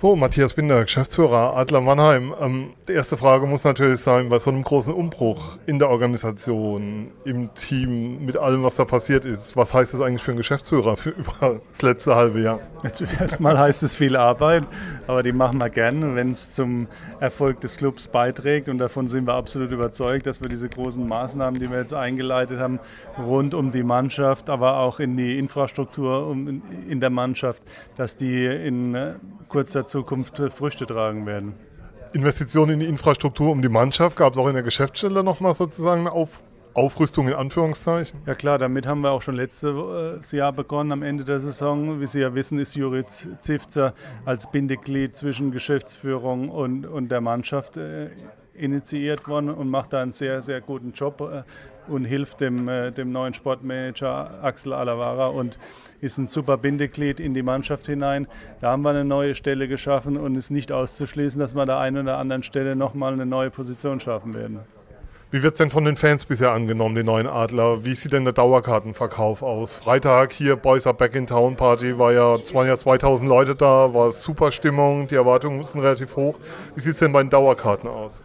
So, 0.00 0.14
Matthias 0.14 0.54
Binder, 0.54 0.84
Geschäftsführer 0.84 1.56
Adler 1.56 1.80
Mannheim. 1.80 2.32
Ähm, 2.40 2.70
die 2.86 2.92
erste 2.92 3.16
Frage 3.16 3.48
muss 3.48 3.64
natürlich 3.64 3.98
sein, 3.98 4.28
bei 4.28 4.38
so 4.38 4.48
einem 4.48 4.62
großen 4.62 4.94
Umbruch 4.94 5.58
in 5.66 5.80
der 5.80 5.90
Organisation, 5.90 7.10
im 7.24 7.52
Team, 7.56 8.24
mit 8.24 8.36
allem, 8.36 8.62
was 8.62 8.76
da 8.76 8.84
passiert 8.84 9.24
ist, 9.24 9.56
was 9.56 9.74
heißt 9.74 9.92
das 9.92 10.00
eigentlich 10.00 10.22
für 10.22 10.30
einen 10.30 10.38
Geschäftsführer 10.38 10.96
für 10.96 11.10
über 11.10 11.60
das 11.68 11.82
letzte 11.82 12.14
halbe 12.14 12.40
Jahr? 12.40 12.60
Ja, 12.84 12.92
zuerst 12.92 13.40
mal 13.40 13.58
heißt 13.58 13.82
es 13.82 13.96
viel 13.96 14.14
Arbeit, 14.14 14.68
aber 15.08 15.24
die 15.24 15.32
machen 15.32 15.60
wir 15.60 15.68
gerne, 15.68 16.14
wenn 16.14 16.30
es 16.30 16.52
zum 16.52 16.86
Erfolg 17.18 17.60
des 17.60 17.76
Clubs 17.76 18.06
beiträgt. 18.06 18.68
Und 18.68 18.78
davon 18.78 19.08
sind 19.08 19.26
wir 19.26 19.34
absolut 19.34 19.72
überzeugt, 19.72 20.26
dass 20.26 20.40
wir 20.40 20.48
diese 20.48 20.68
großen 20.68 21.08
Maßnahmen, 21.08 21.58
die 21.58 21.68
wir 21.68 21.78
jetzt 21.78 21.92
eingeleitet 21.92 22.60
haben, 22.60 22.78
rund 23.18 23.52
um 23.52 23.72
die 23.72 23.82
Mannschaft, 23.82 24.48
aber 24.48 24.76
auch 24.76 25.00
in 25.00 25.16
die 25.16 25.40
Infrastruktur 25.40 26.30
in 26.30 27.00
der 27.00 27.10
Mannschaft, 27.10 27.64
dass 27.96 28.16
die 28.16 28.46
in 28.46 28.94
äh, 28.94 29.14
kurzer 29.48 29.87
Zukunft 29.88 30.40
Früchte 30.52 30.86
tragen 30.86 31.26
werden. 31.26 31.54
Investitionen 32.12 32.74
in 32.74 32.80
die 32.80 32.86
Infrastruktur 32.86 33.50
um 33.50 33.60
die 33.60 33.68
Mannschaft, 33.68 34.16
gab 34.16 34.32
es 34.32 34.38
auch 34.38 34.46
in 34.46 34.54
der 34.54 34.62
Geschäftsstelle 34.62 35.22
nochmal 35.22 35.54
sozusagen 35.54 36.02
eine 36.02 36.12
Auf 36.12 36.42
Aufrüstung 36.74 37.26
in 37.26 37.34
Anführungszeichen? 37.34 38.20
Ja 38.24 38.36
klar, 38.36 38.56
damit 38.56 38.86
haben 38.86 39.00
wir 39.00 39.10
auch 39.10 39.22
schon 39.22 39.34
letztes 39.34 40.30
Jahr 40.30 40.52
begonnen, 40.52 40.92
am 40.92 41.02
Ende 41.02 41.24
der 41.24 41.40
Saison. 41.40 42.00
Wie 42.00 42.06
Sie 42.06 42.20
ja 42.20 42.34
wissen, 42.34 42.60
ist 42.60 42.76
Juri 42.76 43.04
Zivzer 43.40 43.94
als 44.24 44.48
Bindeglied 44.50 45.16
zwischen 45.16 45.50
Geschäftsführung 45.50 46.50
und, 46.50 46.86
und 46.86 47.08
der 47.08 47.20
Mannschaft 47.20 47.78
äh, 47.78 48.10
initiiert 48.54 49.26
worden 49.26 49.50
und 49.50 49.68
macht 49.68 49.92
da 49.92 50.02
einen 50.02 50.12
sehr, 50.12 50.40
sehr 50.40 50.60
guten 50.60 50.92
Job 50.92 51.20
äh, 51.20 51.42
und 51.88 52.04
hilft 52.04 52.40
dem, 52.40 52.68
äh, 52.68 52.90
dem 52.90 53.12
neuen 53.12 53.34
Sportmanager 53.34 54.42
Axel 54.42 54.72
Alavara 54.72 55.28
und 55.28 55.58
ist 56.00 56.18
ein 56.18 56.28
super 56.28 56.56
Bindeglied 56.56 57.20
in 57.20 57.34
die 57.34 57.42
Mannschaft 57.42 57.86
hinein. 57.86 58.26
Da 58.60 58.70
haben 58.70 58.82
wir 58.82 58.90
eine 58.90 59.04
neue 59.04 59.34
Stelle 59.34 59.68
geschaffen 59.68 60.16
und 60.16 60.36
ist 60.36 60.50
nicht 60.50 60.72
auszuschließen, 60.72 61.40
dass 61.40 61.54
wir 61.54 61.62
an 61.62 61.68
der 61.68 61.78
einen 61.78 61.98
oder 61.98 62.18
anderen 62.18 62.42
Stelle 62.42 62.76
nochmal 62.76 63.12
eine 63.12 63.26
neue 63.26 63.50
Position 63.50 64.00
schaffen 64.00 64.34
werden. 64.34 64.60
Wie 65.30 65.42
wird 65.42 65.54
es 65.54 65.58
denn 65.58 65.70
von 65.70 65.84
den 65.84 65.98
Fans 65.98 66.24
bisher 66.24 66.52
angenommen, 66.52 66.94
die 66.94 67.02
neuen 67.02 67.26
Adler? 67.26 67.84
Wie 67.84 67.94
sieht 67.94 68.14
denn 68.14 68.24
der 68.24 68.32
Dauerkartenverkauf 68.32 69.42
aus? 69.42 69.74
Freitag 69.74 70.32
hier 70.32 70.56
Boys 70.56 70.86
Are 70.86 70.96
Back 70.96 71.14
in 71.14 71.26
Town 71.26 71.54
Party 71.54 71.98
war 71.98 72.14
ja, 72.14 72.38
waren 72.54 72.66
ja 72.66 72.78
2000 72.78 73.28
Leute 73.28 73.54
da, 73.54 73.92
war 73.92 74.10
super 74.12 74.50
Stimmung, 74.52 75.06
die 75.06 75.16
Erwartungen 75.16 75.62
sind 75.64 75.82
relativ 75.82 76.16
hoch. 76.16 76.38
Wie 76.74 76.80
sieht 76.80 76.94
es 76.94 76.98
denn 77.00 77.12
bei 77.12 77.22
den 77.22 77.28
Dauerkarten 77.28 77.90
aus? 77.90 78.22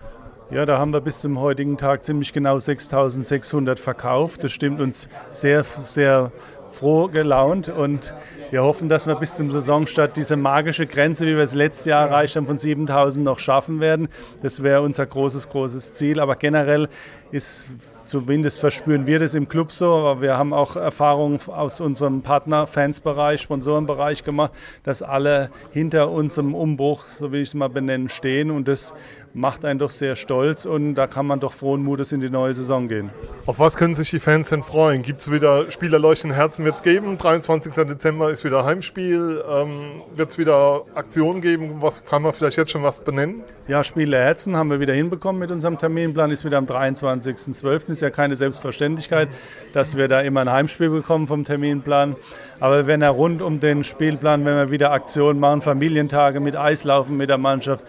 Ja, 0.54 0.68
da 0.68 0.78
haben 0.78 0.94
wir 0.94 1.02
bis 1.02 1.18
zum 1.18 1.40
heutigen 1.40 1.78
Tag 1.78 2.04
ziemlich 2.04 2.32
genau 2.32 2.60
6600 2.60 3.80
verkauft. 3.80 4.44
Das 4.44 4.52
stimmt 4.52 4.82
uns 4.82 5.10
sehr, 5.32 5.64
sehr 5.64 6.32
froh 6.70 7.08
gelaunt 7.08 7.70
und 7.70 8.14
wir 8.52 8.62
hoffen, 8.62 8.88
dass 8.88 9.08
wir 9.08 9.16
bis 9.16 9.36
zum 9.36 9.52
Saisonstart 9.52 10.16
diese 10.16 10.36
magische 10.36 10.86
Grenze, 10.86 11.26
wie 11.26 11.36
wir 11.36 11.42
es 11.42 11.56
letztes 11.56 11.86
Jahr 11.86 12.08
erreicht 12.08 12.36
haben, 12.36 12.46
von 12.46 12.60
7000 12.60 13.26
noch 13.26 13.40
schaffen 13.40 13.80
werden. 13.80 14.10
Das 14.44 14.62
wäre 14.62 14.84
unser 14.84 15.08
großes, 15.08 15.50
großes 15.50 15.96
Ziel. 15.96 16.20
Aber 16.20 16.36
generell 16.36 16.88
ist 17.32 17.72
Zumindest 18.06 18.60
verspüren 18.60 19.08
wir 19.08 19.20
das 19.20 19.34
im 19.34 19.48
Club 19.48 19.72
so, 19.72 19.96
aber 19.96 20.22
wir 20.22 20.38
haben 20.38 20.54
auch 20.54 20.76
Erfahrungen 20.76 21.40
aus 21.48 21.80
unserem 21.80 22.22
Partner-Fans-Bereich, 22.22 23.42
Sponsorenbereich 23.42 24.26
gemacht, 24.26 24.52
dass 24.84 25.02
alle 25.02 25.50
hinter 25.72 26.12
unserem 26.12 26.54
Umbruch, 26.54 27.06
so 27.18 27.32
will 27.32 27.42
ich 27.42 27.50
es 27.50 27.54
mal 27.54 27.70
benennen, 27.70 28.10
stehen 28.10 28.52
und 28.52 28.68
das 28.68 28.94
macht 29.34 29.66
einen 29.66 29.80
doch 29.80 29.90
sehr 29.90 30.16
stolz 30.16 30.66
und 30.66 30.94
da 30.96 31.08
kann 31.08 31.26
man 31.26 31.40
doch 31.40 31.54
frohen 31.54 31.84
Mutes 31.84 32.12
in 32.12 32.22
die 32.22 32.30
neue 32.30 32.54
Saison 32.54 32.88
gehen. 32.88 33.10
Auf 33.46 33.60
was 33.60 33.76
können 33.76 33.96
sich 33.96 34.12
die 34.12 34.20
Fans 34.20 34.50
denn 34.50 34.62
freuen? 34.62 35.02
Gibt 35.02 35.20
es 35.20 35.32
wieder 35.32 35.70
Spieler 35.72 35.98
leuchtenden 35.98 36.36
Herzen 36.36 36.64
wird 36.66 36.76
es 36.76 36.84
geben? 36.84 37.18
23. 37.18 37.74
Dezember 37.74 38.30
ist 38.30 38.44
wieder 38.44 38.64
Heimspiel. 38.64 39.44
Ähm, 39.50 40.02
wird 40.14 40.30
es 40.30 40.38
wieder 40.38 40.84
Aktionen 40.94 41.42
geben? 41.42 41.82
Was 41.82 42.06
kann 42.06 42.22
man 42.22 42.32
vielleicht 42.34 42.58
jetzt 42.58 42.72
schon 42.72 42.84
was 42.84 43.02
benennen? 43.02 43.44
Ja, 43.68 43.84
Spiele 43.84 44.18
Herzen 44.18 44.56
haben 44.56 44.70
wir 44.70 44.80
wieder 44.80 44.94
hinbekommen 44.94 45.40
mit 45.40 45.50
unserem 45.50 45.78
Terminplan. 45.78 46.30
Ist 46.30 46.46
wieder 46.46 46.58
am 46.58 46.66
23.12. 46.66 47.90
Ist 47.90 48.02
ja 48.02 48.12
keine 48.12 48.36
Selbstverständlichkeit, 48.36 49.30
dass 49.74 49.98
wir 49.98 50.08
da 50.08 50.22
immer 50.22 50.42
ein 50.42 50.52
Heimspiel 50.52 50.90
bekommen 50.90 51.28
vom 51.28 51.44
Terminplan. 51.44 52.16
Aber 52.60 52.86
wenn 52.88 53.02
er 53.02 53.10
rund 53.10 53.42
um 53.42 53.60
den 53.60 53.84
Spielplan, 53.84 54.46
wenn 54.46 54.56
wir 54.56 54.70
wieder 54.70 54.92
Aktionen 54.92 55.40
machen, 55.40 55.62
Familientage 55.62 56.40
mit 56.40 56.56
Eislaufen 56.56 57.18
mit 57.18 57.30
der 57.30 57.38
Mannschaft, 57.38 57.84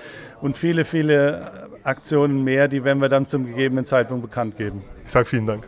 und 0.44 0.58
viele, 0.58 0.84
viele 0.84 1.70
Aktionen 1.84 2.44
mehr, 2.44 2.68
die 2.68 2.84
werden 2.84 3.00
wir 3.00 3.08
dann 3.08 3.26
zum 3.26 3.46
gegebenen 3.46 3.86
Zeitpunkt 3.86 4.22
bekannt 4.22 4.58
geben. 4.58 4.82
Ich 5.02 5.10
sage 5.10 5.24
vielen 5.24 5.46
Dank. 5.46 5.66